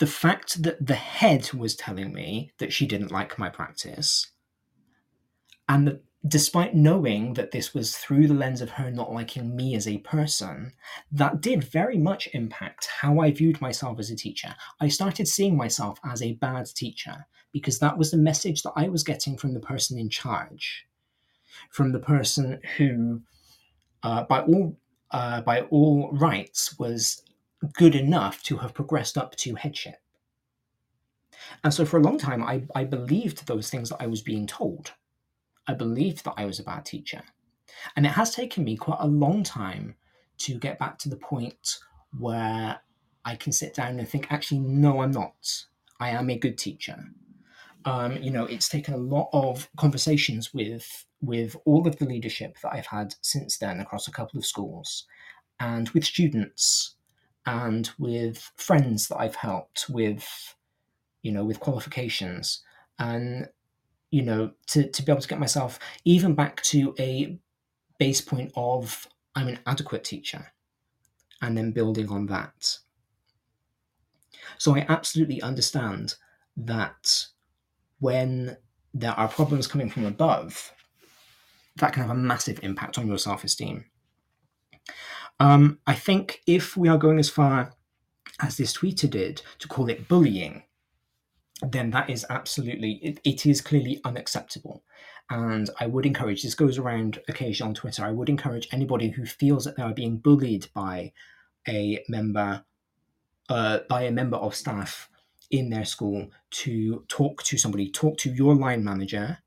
[0.00, 4.31] The fact that the head was telling me that she didn't like my practice,
[5.68, 9.74] and the despite knowing that this was through the lens of her not liking me
[9.74, 10.72] as a person,
[11.10, 14.54] that did very much impact how I viewed myself as a teacher.
[14.80, 18.88] I started seeing myself as a bad teacher because that was the message that I
[18.88, 20.86] was getting from the person in charge,
[21.70, 23.22] from the person who,
[24.02, 24.78] uh, by all
[25.10, 27.22] uh, by all rights, was
[27.74, 29.96] good enough to have progressed up to headship.
[31.62, 34.46] And so for a long time, I, I believed those things that I was being
[34.46, 34.92] told.
[35.66, 37.22] I believed that I was a bad teacher.
[37.96, 39.96] And it has taken me quite a long time
[40.38, 41.78] to get back to the point
[42.18, 42.80] where
[43.24, 45.64] I can sit down and think, actually, no, I'm not.
[46.00, 46.98] I am a good teacher.
[47.84, 52.56] Um, you know, it's taken a lot of conversations with with all of the leadership
[52.62, 55.06] that I've had since then across a couple of schools,
[55.60, 56.96] and with students,
[57.46, 60.56] and with friends that I've helped with,
[61.22, 62.62] you know, with qualifications,
[62.98, 63.48] and
[64.12, 67.36] you know, to, to be able to get myself even back to a
[67.98, 70.52] base point of I'm an adequate teacher
[71.40, 72.78] and then building on that.
[74.58, 76.14] So I absolutely understand
[76.58, 77.26] that
[78.00, 78.58] when
[78.92, 80.72] there are problems coming from above,
[81.76, 83.86] that can have a massive impact on your self esteem.
[85.40, 87.72] Um, I think if we are going as far
[88.40, 90.64] as this tweeter did to call it bullying,
[91.70, 94.82] then that is absolutely it, it is clearly unacceptable.
[95.30, 99.24] And i would encourage this goes around occasionally on twitter i would encourage anybody who
[99.24, 101.12] feels that they are being bullied by
[101.68, 102.64] a member
[103.48, 105.08] uh, by a member of staff
[105.50, 109.38] in their school to talk to somebody talk to your line manager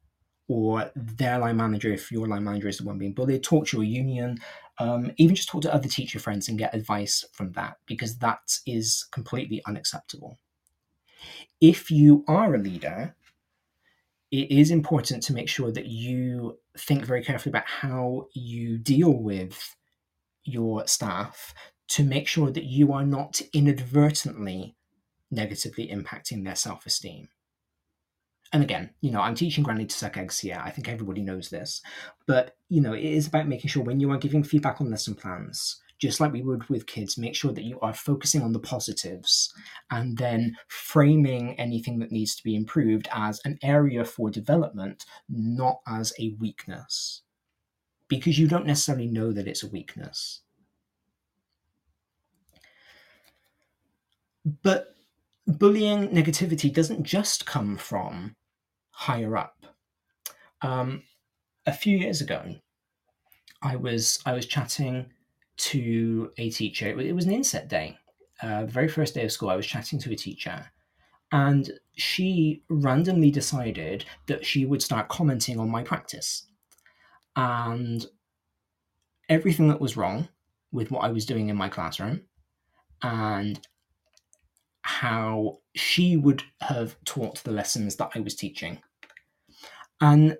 [0.48, 3.78] or their line manager if your line manager is the one being bullied talk to
[3.78, 4.38] your union
[4.80, 8.60] um, even just talk to other teacher friends and get advice from that because that
[8.66, 10.40] is completely unacceptable
[11.62, 13.16] if you are a leader,
[14.32, 19.12] it is important to make sure that you think very carefully about how you deal
[19.14, 19.76] with
[20.44, 21.54] your staff
[21.88, 24.76] to make sure that you are not inadvertently
[25.32, 27.30] negatively impacting their self esteem.
[28.54, 30.62] And again, you know, I'm teaching Granny to suck eggs here.
[30.64, 31.82] I think everybody knows this.
[32.28, 35.16] But, you know, it is about making sure when you are giving feedback on lesson
[35.16, 38.60] plans, just like we would with kids, make sure that you are focusing on the
[38.60, 39.54] positives
[39.90, 45.80] and then framing anything that needs to be improved as an area for development, not
[45.88, 47.22] as a weakness.
[48.08, 50.42] Because you don't necessarily know that it's a weakness.
[54.62, 54.96] But
[55.48, 58.36] bullying negativity doesn't just come from
[58.92, 59.66] higher up.
[60.62, 61.02] Um,
[61.66, 62.56] a few years ago,
[63.64, 65.08] I was I was chatting
[65.58, 66.88] to a teacher.
[67.00, 67.98] It was an inset day,
[68.42, 69.50] uh, very first day of school.
[69.50, 70.66] I was chatting to a teacher,
[71.32, 76.48] and she randomly decided that she would start commenting on my practice
[77.36, 78.06] and
[79.30, 80.28] everything that was wrong
[80.72, 82.22] with what I was doing in my classroom
[83.02, 83.60] and
[84.82, 88.80] how she would have taught the lessons that I was teaching.
[90.00, 90.38] And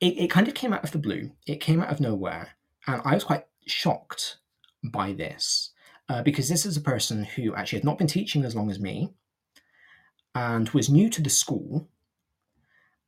[0.00, 2.50] it, it kind of came out of the blue, it came out of nowhere.
[2.86, 4.38] And I was quite shocked
[4.84, 5.70] by this
[6.08, 8.80] uh, because this is a person who actually had not been teaching as long as
[8.80, 9.10] me
[10.34, 11.88] and was new to the school.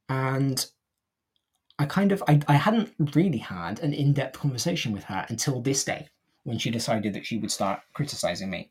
[0.08, 0.64] And
[1.78, 5.82] i kind of i, I hadn't really had an in-depth conversation with her until this
[5.82, 6.08] day
[6.44, 8.70] when she decided that she would start criticizing me.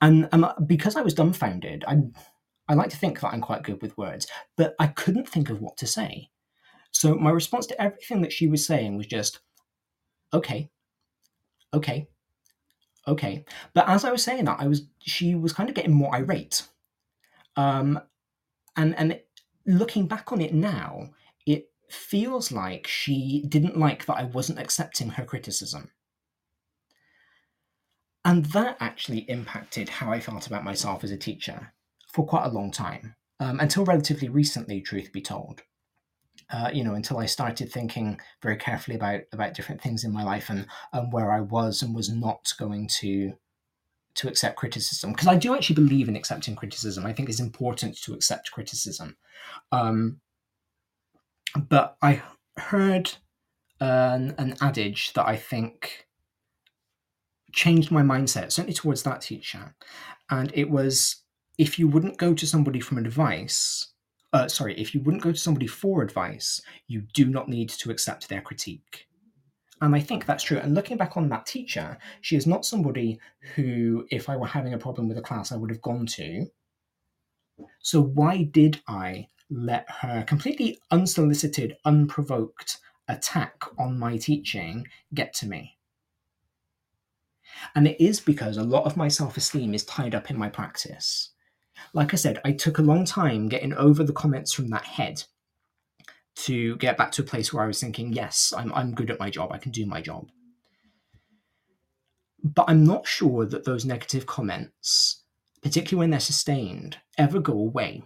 [0.00, 1.98] And um, because i was dumbfounded i
[2.68, 5.60] i like to think that i'm quite good with words but i couldn't think of
[5.60, 6.28] what to say.
[6.90, 9.40] So my response to everything that she was saying was just
[10.32, 10.70] okay
[11.74, 12.08] okay,
[13.08, 13.44] okay.
[13.74, 16.64] But as I was saying that, I was she was kind of getting more irate.
[17.56, 18.00] Um,
[18.76, 19.20] and and
[19.66, 21.10] looking back on it now,
[21.46, 25.90] it feels like she didn't like that I wasn't accepting her criticism.
[28.24, 31.72] and that actually impacted how I felt about myself as a teacher
[32.12, 35.62] for quite a long time, um, until relatively recently, truth be told.
[36.52, 40.22] Uh, you know, until I started thinking very carefully about about different things in my
[40.22, 43.32] life and and where I was and was not going to
[44.14, 47.06] to accept criticism because I do actually believe in accepting criticism.
[47.06, 49.16] I think it's important to accept criticism.
[49.70, 50.20] Um,
[51.68, 52.22] but I
[52.58, 53.12] heard
[53.80, 56.06] an, an adage that I think
[57.52, 59.74] changed my mindset, certainly towards that teacher.
[60.30, 61.22] And it was
[61.58, 63.91] if you wouldn't go to somebody from advice,
[64.32, 67.90] uh, sorry, if you wouldn't go to somebody for advice, you do not need to
[67.90, 69.06] accept their critique.
[69.82, 70.58] And I think that's true.
[70.58, 73.18] And looking back on that teacher, she is not somebody
[73.54, 76.46] who, if I were having a problem with a class, I would have gone to.
[77.80, 82.78] So why did I let her completely unsolicited, unprovoked
[83.08, 85.76] attack on my teaching get to me?
[87.74, 90.48] And it is because a lot of my self esteem is tied up in my
[90.48, 91.31] practice.
[91.92, 95.24] Like I said, I took a long time getting over the comments from that head
[96.34, 99.20] to get back to a place where I was thinking, yes, I'm, I'm good at
[99.20, 100.30] my job, I can do my job.
[102.42, 105.22] But I'm not sure that those negative comments,
[105.62, 108.02] particularly when they're sustained, ever go away.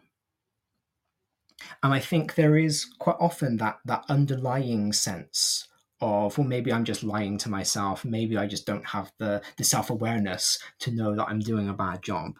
[1.83, 5.69] And I think there is quite often that that underlying sense
[6.01, 8.05] of, well, maybe I'm just lying to myself.
[8.05, 11.75] Maybe I just don't have the, the self awareness to know that I'm doing a
[11.75, 12.33] bad job.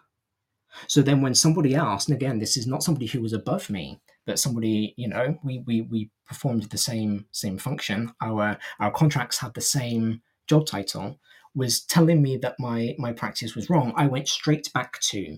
[0.87, 3.99] So then when somebody else, and again, this is not somebody who was above me,
[4.25, 8.13] but somebody, you know, we we, we performed the same same function.
[8.21, 11.19] Our our contracts had the same job title,
[11.55, 13.93] was telling me that my my practice was wrong.
[13.95, 15.37] I went straight back to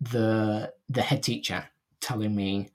[0.00, 1.68] the the head teacher
[2.00, 2.70] telling me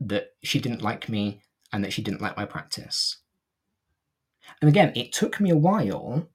[0.00, 1.42] that she didn't like me
[1.72, 3.18] and that she didn't like my practice.
[4.60, 6.28] And again, it took me a while,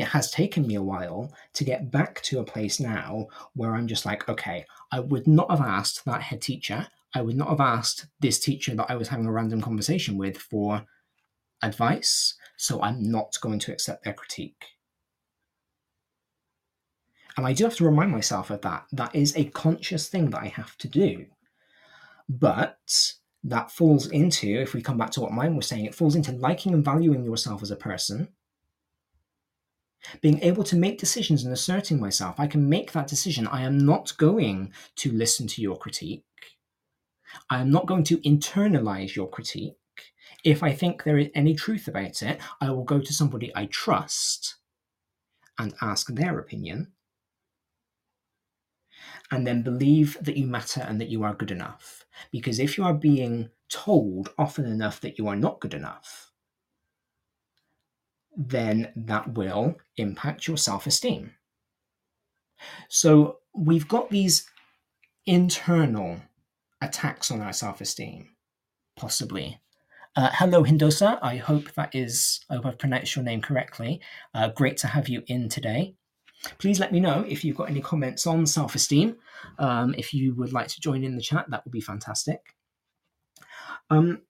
[0.00, 3.86] it has taken me a while to get back to a place now where I'm
[3.86, 7.60] just like, okay, I would not have asked that head teacher, I would not have
[7.60, 10.84] asked this teacher that I was having a random conversation with for
[11.62, 14.64] advice, so I'm not going to accept their critique.
[17.36, 18.84] And I do have to remind myself of that.
[18.92, 21.26] That is a conscious thing that I have to do.
[22.28, 22.78] But
[23.44, 26.32] that falls into, if we come back to what Mind was saying, it falls into
[26.32, 28.28] liking and valuing yourself as a person,
[30.20, 32.38] being able to make decisions and asserting myself.
[32.38, 33.46] I can make that decision.
[33.46, 36.24] I am not going to listen to your critique.
[37.48, 39.74] I am not going to internalize your critique.
[40.44, 43.66] If I think there is any truth about it, I will go to somebody I
[43.66, 44.56] trust
[45.58, 46.92] and ask their opinion.
[49.30, 52.04] And then believe that you matter and that you are good enough.
[52.32, 56.29] Because if you are being told often enough that you are not good enough,
[58.40, 61.34] then that will impact your self esteem.
[62.88, 64.48] So we've got these
[65.26, 66.20] internal
[66.80, 68.30] attacks on our self esteem,
[68.96, 69.60] possibly.
[70.16, 71.18] Uh, hello, Hindosa.
[71.22, 74.00] I hope that is, I hope I've pronounced your name correctly.
[74.34, 75.94] Uh, great to have you in today.
[76.58, 79.16] Please let me know if you've got any comments on self esteem.
[79.58, 82.56] Um, if you would like to join in the chat, that would be fantastic.
[83.90, 84.22] Um,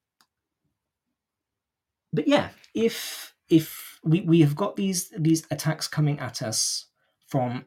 [2.12, 6.86] but yeah, if if we, we have got these these attacks coming at us
[7.26, 7.66] from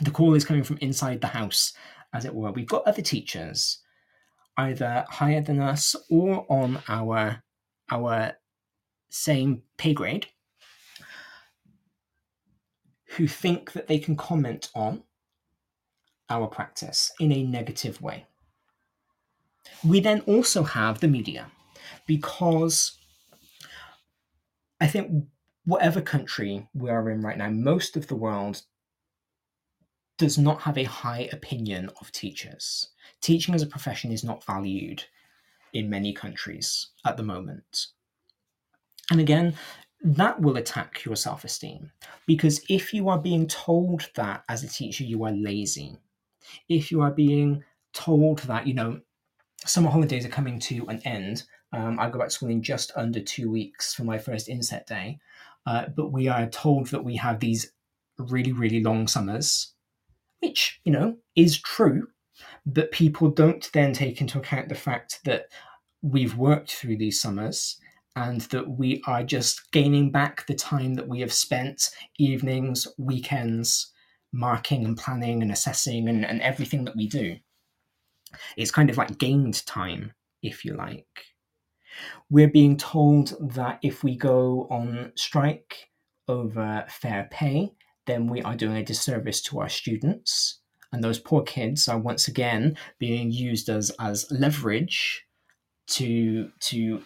[0.00, 1.72] the call is coming from inside the house,
[2.12, 2.52] as it were.
[2.52, 3.78] We've got other teachers
[4.56, 7.42] either higher than us or on our
[7.90, 8.32] our
[9.10, 10.26] same pay grade
[13.16, 15.02] who think that they can comment on
[16.28, 18.26] our practice in a negative way.
[19.82, 21.50] We then also have the media
[22.06, 22.97] because
[24.80, 25.26] I think
[25.64, 28.62] whatever country we are in right now, most of the world
[30.16, 32.88] does not have a high opinion of teachers
[33.20, 35.04] teaching as a profession is not valued
[35.72, 37.88] in many countries at the moment.
[39.10, 39.54] And again,
[40.02, 41.90] that will attack your self esteem
[42.26, 45.96] because if you are being told that as a teacher you are lazy,
[46.68, 49.00] if you are being told that, you know,
[49.64, 52.92] summer holidays are coming to an end, um, I go back to school in just
[52.96, 55.18] under two weeks for my first inset day,
[55.66, 57.72] uh, but we are told that we have these
[58.18, 59.72] really, really long summers,
[60.40, 62.08] which, you know, is true
[62.66, 65.46] but people don't then take into account the fact that
[66.02, 67.78] we've worked through these summers
[68.16, 73.92] and that we are just gaining back the time that we have spent evenings, weekends,
[74.32, 77.36] marking and planning and assessing and, and everything that we do.
[78.56, 80.12] It's kind of like gained time,
[80.42, 81.06] if you like.
[82.30, 85.90] We're being told that if we go on strike
[86.26, 87.72] over fair pay,
[88.06, 90.60] then we are doing a disservice to our students.
[90.92, 95.26] And those poor kids are once again being used as, as leverage
[95.88, 97.02] to, to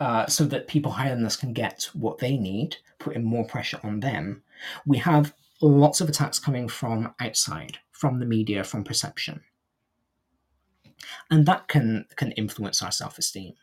[0.00, 3.80] uh, so that people higher than us can get what they need, putting more pressure
[3.82, 4.42] on them.
[4.84, 9.40] We have lots of attacks coming from outside, from the media, from perception.
[11.30, 13.54] And that can, can influence our self esteem.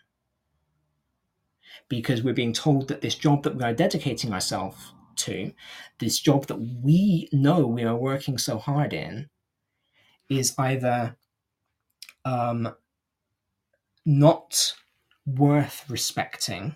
[1.90, 5.52] Because we're being told that this job that we are dedicating ourselves to,
[6.00, 9.30] this job that we know we are working so hard in,
[10.30, 11.16] is either
[12.26, 12.74] um,
[14.06, 14.74] not
[15.26, 16.76] worth respecting,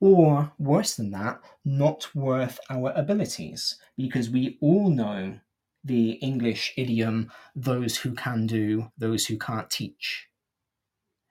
[0.00, 5.38] or worse than that, not worth our abilities, because we all know
[5.86, 10.28] the English idiom, those who can do, those who can't teach,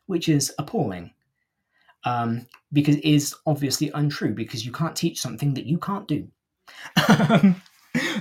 [0.07, 1.11] which is appalling.
[2.05, 6.27] Um, because it is obviously untrue, because you can't teach something that you can't do.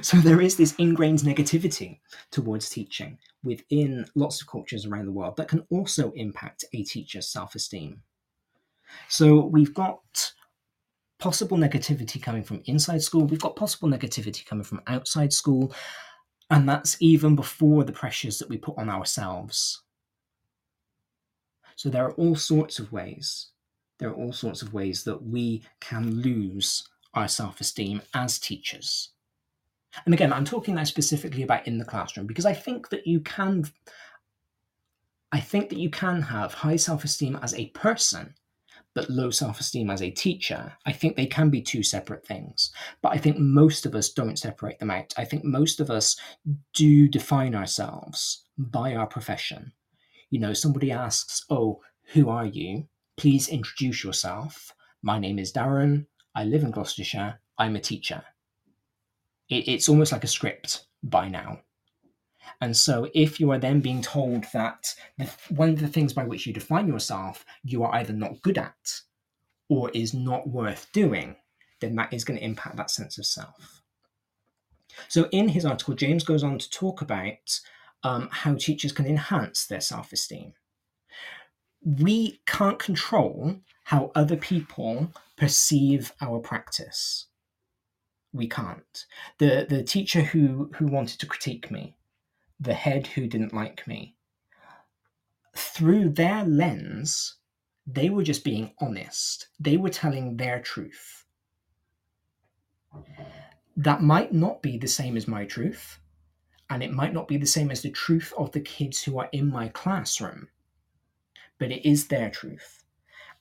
[0.03, 2.01] so there is this ingrained negativity
[2.31, 7.29] towards teaching within lots of cultures around the world that can also impact a teacher's
[7.29, 8.01] self-esteem.
[9.09, 10.33] So we've got
[11.19, 15.75] possible negativity coming from inside school, we've got possible negativity coming from outside school,
[16.51, 19.83] and that's even before the pressures that we put on ourselves.
[21.77, 23.49] So there are all sorts of ways.
[23.99, 29.11] There are all sorts of ways that we can lose our self esteem as teachers.
[30.05, 33.21] And again, I'm talking now specifically about in the classroom because I think that you
[33.21, 33.65] can
[35.35, 38.37] I think that you can have high self-esteem as a person
[38.95, 40.73] but low self-esteem as a teacher.
[40.87, 42.73] I think they can be two separate things.
[43.03, 45.13] But I think most of us don't separate them out.
[45.17, 46.17] I think most of us
[46.73, 49.73] do define ourselves by our profession.
[50.31, 51.81] You know, somebody asks, "Oh,
[52.13, 52.89] who are you?
[53.17, 54.75] Please introduce yourself.
[55.03, 56.07] My name is Darren.
[56.35, 57.41] I live in Gloucestershire.
[57.59, 58.25] I'm a teacher."
[59.49, 61.61] it, it's almost like a script by now.
[62.61, 66.25] And so, if you are then being told that the, one of the things by
[66.25, 69.01] which you define yourself you are either not good at
[69.69, 71.37] or is not worth doing,
[71.81, 73.83] then that is going to impact that sense of self.
[75.09, 77.61] So, in his article, James goes on to talk about
[78.03, 80.53] um, how teachers can enhance their self esteem.
[81.85, 87.27] We can't control how other people perceive our practice
[88.35, 89.07] we can't.
[89.39, 91.97] The the teacher who who wanted to critique me,
[92.61, 94.17] the head who didn't like me,
[95.57, 97.37] through their lens,
[97.87, 99.49] they were just being honest.
[99.61, 101.25] They were telling their truth.
[103.77, 105.99] That might not be the same as my truth,
[106.71, 109.29] and it might not be the same as the truth of the kids who are
[109.33, 110.49] in my classroom,
[111.59, 112.85] but it is their truth.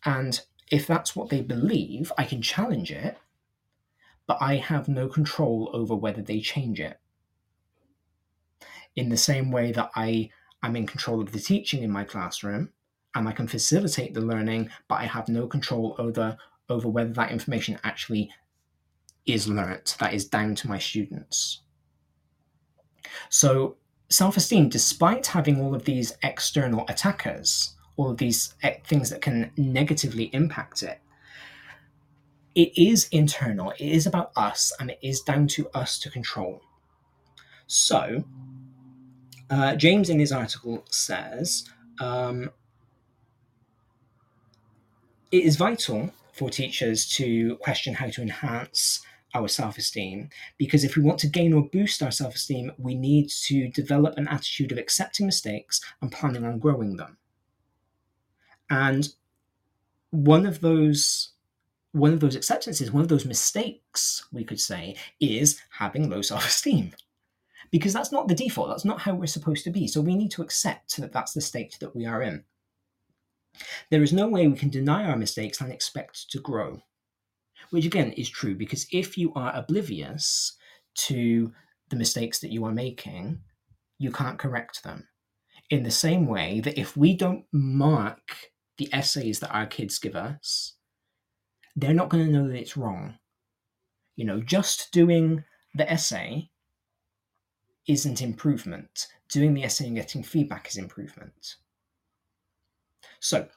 [0.06, 0.42] And
[0.72, 3.18] if that's what they believe, I can challenge it
[4.28, 7.00] but I have no control over whether they change it.
[8.96, 10.30] In the same way that I
[10.64, 12.72] am in control of the teaching in my classroom
[13.16, 16.38] and I can facilitate the learning, but I have no control over,
[16.70, 18.30] over whether that information actually
[19.26, 19.96] is learnt.
[20.00, 21.62] That is down to my students.
[23.30, 23.78] So,
[24.10, 29.22] self esteem, despite having all of these external attackers, all of these eh, things that
[29.22, 31.00] can negatively impact it,
[32.56, 36.62] it is internal, it is about us, and it is down to us to control.
[37.68, 38.24] So,
[39.54, 41.70] uh, James in his article says
[42.00, 42.50] um,
[45.32, 49.06] it is vital for teachers to question how to enhance
[49.36, 52.96] our self esteem because if we want to gain or boost our self esteem, we
[52.96, 57.18] need to develop an attitude of accepting mistakes and planning on growing them.
[58.72, 59.08] And
[60.10, 61.30] one of those
[61.92, 66.48] one of those acceptances, one of those mistakes, we could say, is having low self
[66.48, 66.92] esteem.
[67.74, 69.88] Because that's not the default, that's not how we're supposed to be.
[69.88, 72.44] So we need to accept that that's the state that we are in.
[73.90, 76.84] There is no way we can deny our mistakes and expect to grow.
[77.72, 80.56] Which again is true, because if you are oblivious
[80.96, 81.52] to
[81.90, 83.40] the mistakes that you are making,
[83.98, 85.08] you can't correct them.
[85.72, 90.16] In the same way that if we don't mark the essays that our kids give
[90.16, 90.74] us,
[91.76, 93.16] they're not going to know that it's wrong.
[94.16, 95.44] You know, just doing
[95.74, 96.52] the essay
[97.88, 99.08] isn't improvement.
[99.30, 101.56] Doing the essay and getting feedback is improvement.
[103.20, 103.48] So,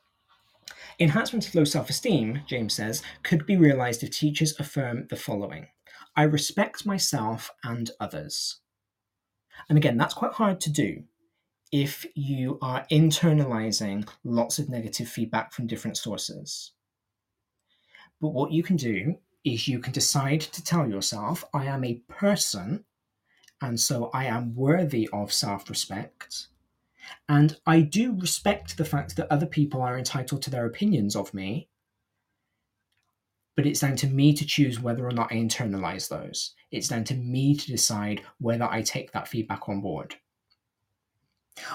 [0.98, 5.68] enhancement of low self esteem, James says, could be realized if teachers affirm the following
[6.14, 8.60] I respect myself and others.
[9.68, 11.02] And again, that's quite hard to do
[11.72, 16.72] if you are internalizing lots of negative feedback from different sources.
[18.20, 22.00] But what you can do is you can decide to tell yourself, I am a
[22.08, 22.84] person,
[23.60, 26.48] and so I am worthy of self respect.
[27.28, 31.32] And I do respect the fact that other people are entitled to their opinions of
[31.32, 31.68] me,
[33.54, 36.54] but it's down to me to choose whether or not I internalize those.
[36.72, 40.16] It's down to me to decide whether I take that feedback on board.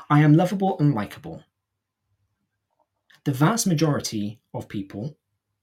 [0.09, 1.43] I am lovable and likable.
[3.23, 5.15] The vast majority of people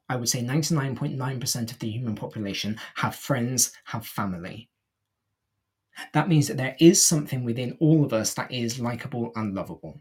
[0.09, 4.71] I would say 99.9% of the human population have friends, have family.
[6.13, 10.01] That means that there is something within all of us that is likable and lovable.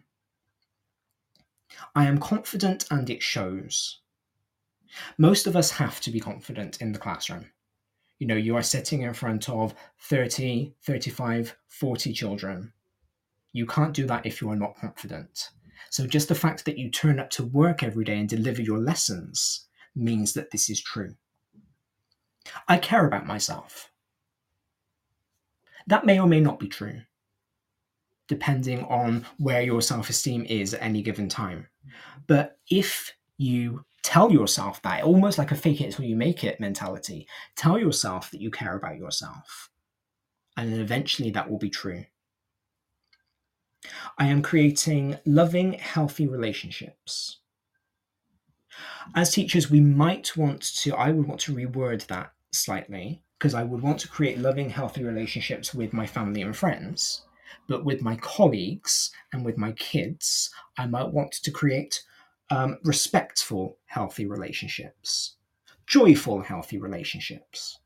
[1.96, 4.00] I am confident and it shows.
[5.18, 7.46] Most of us have to be confident in the classroom.
[8.20, 12.74] You know, you are sitting in front of 30, 35, 40 children.
[13.54, 15.50] You can't do that if you are not confident.
[15.90, 18.80] So, just the fact that you turn up to work every day and deliver your
[18.80, 21.16] lessons means that this is true.
[22.68, 23.92] I care about myself.
[25.88, 27.02] That may or may not be true,
[28.28, 31.68] depending on where your self esteem is at any given time.
[32.28, 36.60] But if you tell yourself that, almost like a fake it till you make it
[36.60, 39.70] mentality, tell yourself that you care about yourself,
[40.58, 42.06] and then eventually that will be true.
[44.18, 47.38] I am creating loving, healthy relationships
[49.16, 53.64] as teachers, we might want to, I would want to reword that slightly because I
[53.64, 57.24] would want to create loving, healthy relationships with my family and friends.
[57.68, 62.04] But with my colleagues and with my kids, I might want to create
[62.50, 65.36] um, respectful, healthy relationships,
[65.86, 67.80] joyful, healthy relationships.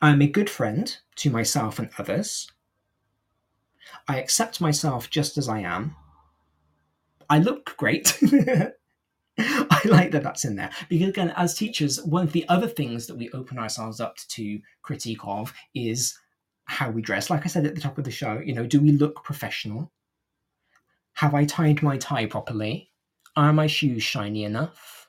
[0.00, 2.50] I'm a good friend to myself and others.
[4.08, 5.96] I accept myself just as I am.
[7.28, 8.18] I look great.
[9.38, 13.06] I like that that's in there because again, as teachers, one of the other things
[13.06, 16.18] that we open ourselves up to critique of is
[16.64, 17.30] how we dress.
[17.30, 19.92] Like I said at the top of the show, you know, do we look professional?
[21.14, 22.90] Have I tied my tie properly?
[23.36, 25.08] Are my shoes shiny enough?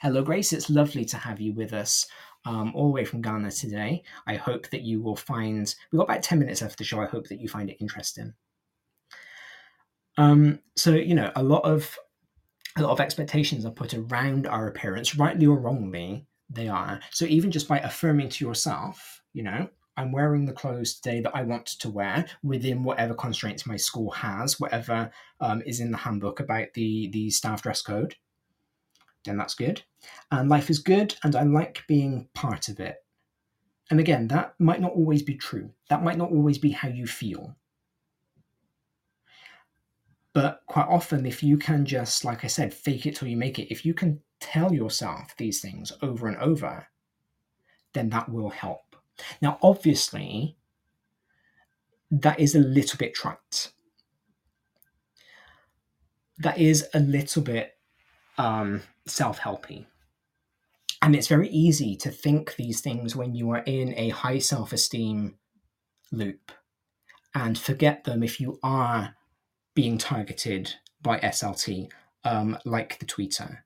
[0.00, 0.52] Hello, Grace.
[0.52, 2.06] It's lovely to have you with us
[2.44, 4.02] um, all the way from Ghana today.
[4.26, 5.74] I hope that you will find.
[5.90, 7.00] We've got about 10 minutes after the show.
[7.00, 8.32] I hope that you find it interesting.
[10.16, 11.98] Um, so, you know, a lot of
[12.78, 17.00] a lot of expectations are put around our appearance, rightly or wrongly, they are.
[17.10, 21.34] So even just by affirming to yourself, you know, I'm wearing the clothes today that
[21.34, 25.10] I want to wear within whatever constraints my school has, whatever
[25.40, 28.14] um, is in the handbook about the the staff dress code.
[29.24, 29.82] Then that's good,
[30.30, 32.96] and life is good, and I like being part of it.
[33.90, 35.70] And again, that might not always be true.
[35.88, 37.56] That might not always be how you feel.
[40.38, 43.58] But quite often, if you can just, like I said, fake it till you make
[43.58, 46.86] it, if you can tell yourself these things over and over,
[47.92, 48.94] then that will help.
[49.42, 50.56] Now, obviously,
[52.12, 53.72] that is a little bit trite.
[56.38, 57.76] That is a little bit
[58.38, 59.86] um, self helpy.
[61.02, 64.72] And it's very easy to think these things when you are in a high self
[64.72, 65.34] esteem
[66.12, 66.52] loop
[67.34, 69.16] and forget them if you are
[69.78, 71.88] being targeted by SLT,
[72.24, 73.58] um, like the tweeter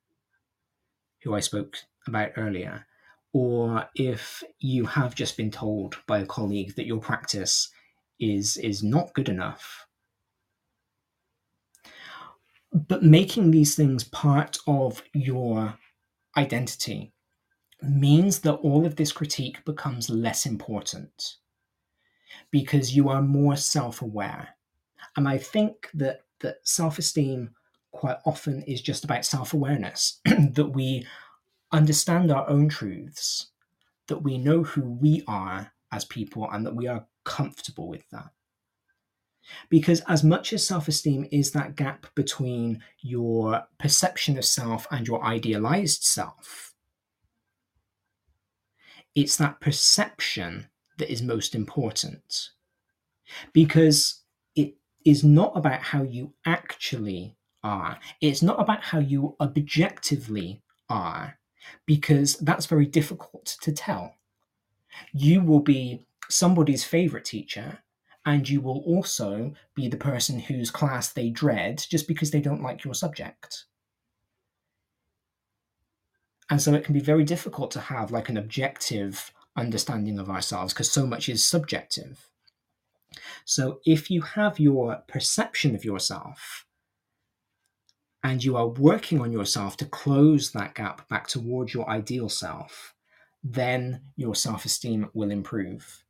[1.22, 2.84] who I spoke about earlier,
[3.32, 7.70] or if you have just been told by a colleague that your practice
[8.20, 9.86] is is not good enough.
[12.74, 15.78] But making these things part of your
[16.36, 17.14] identity
[17.80, 21.36] means that all of this critique becomes less important
[22.50, 24.56] because you are more self aware
[25.16, 27.50] and I think that that self-esteem
[27.92, 31.06] quite often is just about self-awareness, that we
[31.70, 33.48] understand our own truths,
[34.08, 38.30] that we know who we are as people, and that we are comfortable with that.
[39.68, 45.06] Because as much as self esteem is that gap between your perception of self and
[45.06, 46.74] your idealized self,
[49.14, 50.68] it's that perception
[50.98, 52.50] that is most important.
[53.52, 54.21] Because
[55.04, 57.98] is not about how you actually are.
[58.20, 61.38] It's not about how you objectively are,
[61.86, 64.14] because that's very difficult to tell.
[65.12, 67.78] You will be somebody's favorite teacher,
[68.24, 72.62] and you will also be the person whose class they dread just because they don't
[72.62, 73.64] like your subject.
[76.50, 80.72] And so it can be very difficult to have like an objective understanding of ourselves
[80.72, 82.28] because so much is subjective.
[83.44, 86.66] So if you have your perception of yourself
[88.22, 92.94] and you are working on yourself to close that gap back towards your ideal self,
[93.42, 96.04] then your self esteem will improve.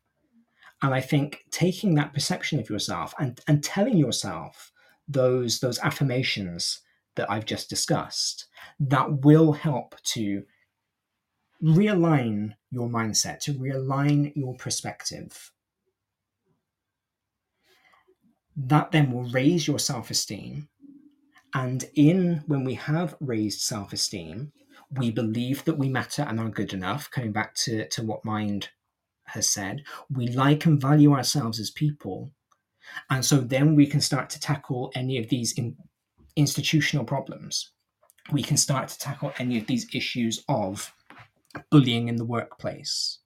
[0.83, 4.73] And I think taking that perception of yourself and, and telling yourself
[5.09, 6.81] those, those affirmations
[7.15, 8.47] that I've just discussed,
[8.81, 10.43] that will help to
[11.63, 15.52] realign your mindset, to realign your perspective.
[18.57, 20.69] That then will raise your self esteem.
[21.55, 24.53] And in when we have raised self esteem,
[24.91, 28.71] we believe that we matter and are good enough, coming back to, to what Mind
[29.25, 29.83] has said.
[30.11, 32.31] We like and value ourselves as people.
[33.11, 35.77] And so then we can start to tackle any of these in,
[36.37, 37.71] institutional problems.
[38.31, 40.93] We can start to tackle any of these issues of
[41.71, 43.19] bullying in the workplace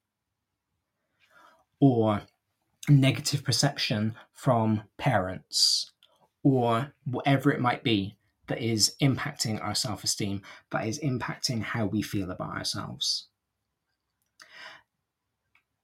[1.81, 2.23] or
[2.89, 5.91] negative perception from parents
[6.43, 11.87] or whatever it might be that is impacting our self esteem, that is impacting how
[11.87, 13.29] we feel about ourselves.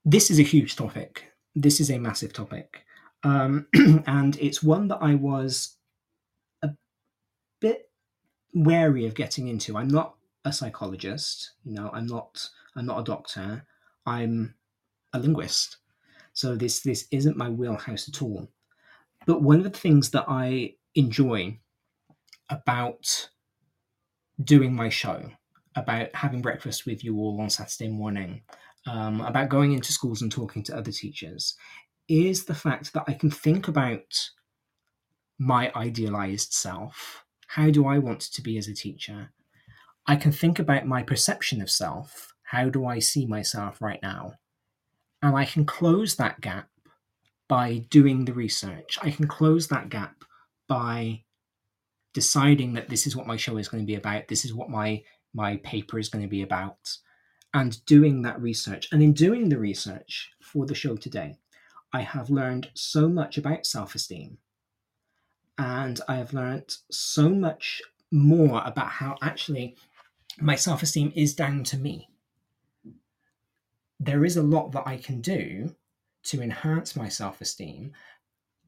[0.05, 1.33] This is a huge topic.
[1.55, 2.85] This is a massive topic.
[3.25, 3.67] Um,
[4.07, 5.77] and it's one that I was
[6.63, 6.71] a
[7.61, 7.91] bit
[8.55, 9.77] wary of getting into.
[9.77, 10.15] I'm not
[10.45, 13.65] a psychologist, you know, I'm not I'm not a doctor.
[14.07, 14.55] I'm
[15.13, 15.79] a linguist.
[16.35, 18.49] So this this isn't my wheelhouse at all.
[19.27, 21.59] But one of the things that I enjoy
[22.51, 23.29] about
[24.43, 25.31] doing my show,
[25.77, 28.43] about having breakfast with you all on Saturday morning,
[28.87, 31.57] um, about going into schools and talking to other teachers,
[32.09, 34.31] is the fact that I can think about
[35.39, 37.25] my idealized self.
[37.47, 39.33] How do I want to be as a teacher?
[40.07, 42.35] I can think about my perception of self.
[42.43, 44.35] How do I see myself right now?
[45.23, 46.69] And I can close that gap
[47.49, 48.99] by doing the research.
[49.03, 50.25] I can close that gap
[50.69, 51.23] by
[52.15, 54.69] deciding that this is what my show is going to be about this is what
[54.69, 55.03] my
[55.35, 56.97] my paper is going to be about
[57.55, 58.89] and doing that research.
[58.93, 61.37] And in doing the research for the show today
[61.93, 64.39] i have learned so much about self-esteem.
[65.59, 69.77] And i have learned so much more about how actually
[70.41, 72.09] my self-esteem is down to me
[74.05, 75.75] there is a lot that i can do
[76.23, 77.93] to enhance my self-esteem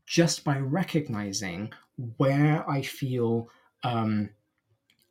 [0.06, 1.72] just by recognizing
[2.16, 3.48] where I feel
[3.82, 4.30] um,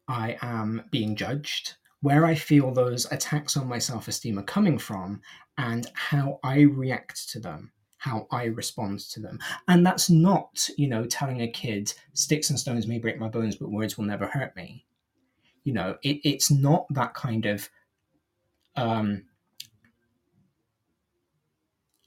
[0.08, 4.78] I am being judged, where I feel those attacks on my self esteem are coming
[4.78, 5.22] from,
[5.58, 9.40] and how I react to them, how I respond to them.
[9.68, 13.56] And that's not, you know, telling a kid, sticks and stones may break my bones,
[13.56, 14.86] but words will never hurt me.
[15.64, 17.70] You know, it, it's not that kind of
[18.76, 19.24] um,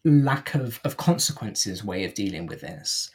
[0.07, 3.11] lack of, of consequences way of dealing with this.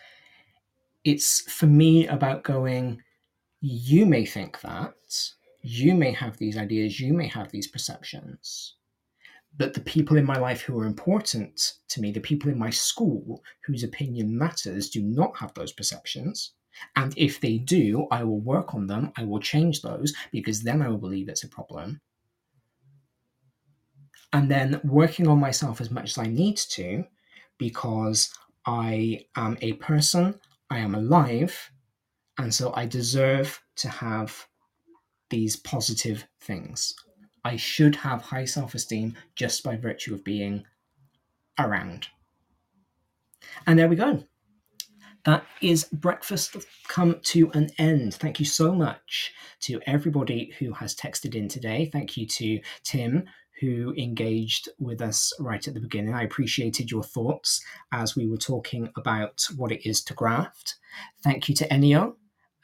[1.03, 3.01] It's for me about going,
[3.61, 5.31] you may think that,
[5.61, 8.76] you may have these ideas, you may have these perceptions,
[9.57, 12.69] but the people in my life who are important to me, the people in my
[12.69, 16.51] school whose opinion matters, do not have those perceptions.
[16.95, 20.81] And if they do, I will work on them, I will change those, because then
[20.81, 22.01] I will believe it's a problem
[24.34, 27.03] and then working on myself as much as I need to
[27.58, 28.34] because
[28.66, 30.40] I am a person,
[30.70, 31.72] I am alive,
[32.38, 34.48] and so I deserve to have
[35.30, 36.95] these positive things.
[37.44, 40.66] I should have high self esteem just by virtue of being
[41.60, 42.08] around.
[43.66, 44.24] And there we go.
[45.24, 48.16] That is breakfast come to an end.
[48.16, 49.32] Thank you so much
[49.62, 51.90] to everybody who has texted in today.
[51.91, 53.26] Thank you to Tim,
[53.61, 56.15] who engaged with us right at the beginning.
[56.15, 60.75] I appreciated your thoughts as we were talking about what it is to graft.
[61.23, 62.15] Thank you to Enio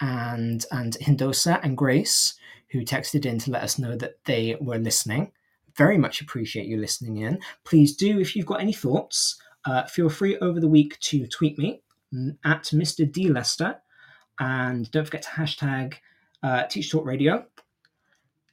[0.01, 2.37] and and Hindosa and Grace
[2.71, 5.31] who texted in to let us know that they were listening.
[5.75, 7.39] Very much appreciate you listening in.
[7.63, 11.57] Please do, if you've got any thoughts, uh, feel free over the week to tweet
[11.57, 11.81] me
[12.43, 13.09] at Mr.
[13.09, 13.77] D Lester,
[14.39, 15.95] and don't forget to hashtag
[16.43, 17.45] uh, Teach Talk Radio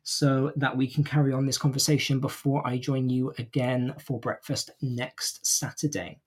[0.05, 4.71] so that we can carry on this conversation before I join you again for breakfast
[4.83, 6.21] next Saturday.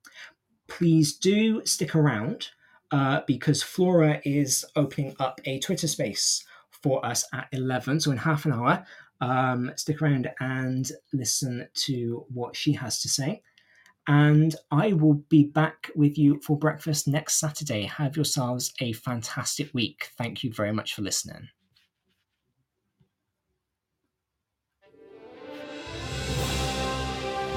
[0.67, 2.49] Please do stick around
[2.91, 8.17] uh, because Flora is opening up a Twitter space for us at 11, so in
[8.17, 8.85] half an hour.
[9.21, 13.41] Um, stick around and listen to what she has to say.
[14.07, 17.83] And I will be back with you for breakfast next Saturday.
[17.83, 20.09] Have yourselves a fantastic week.
[20.17, 21.49] Thank you very much for listening.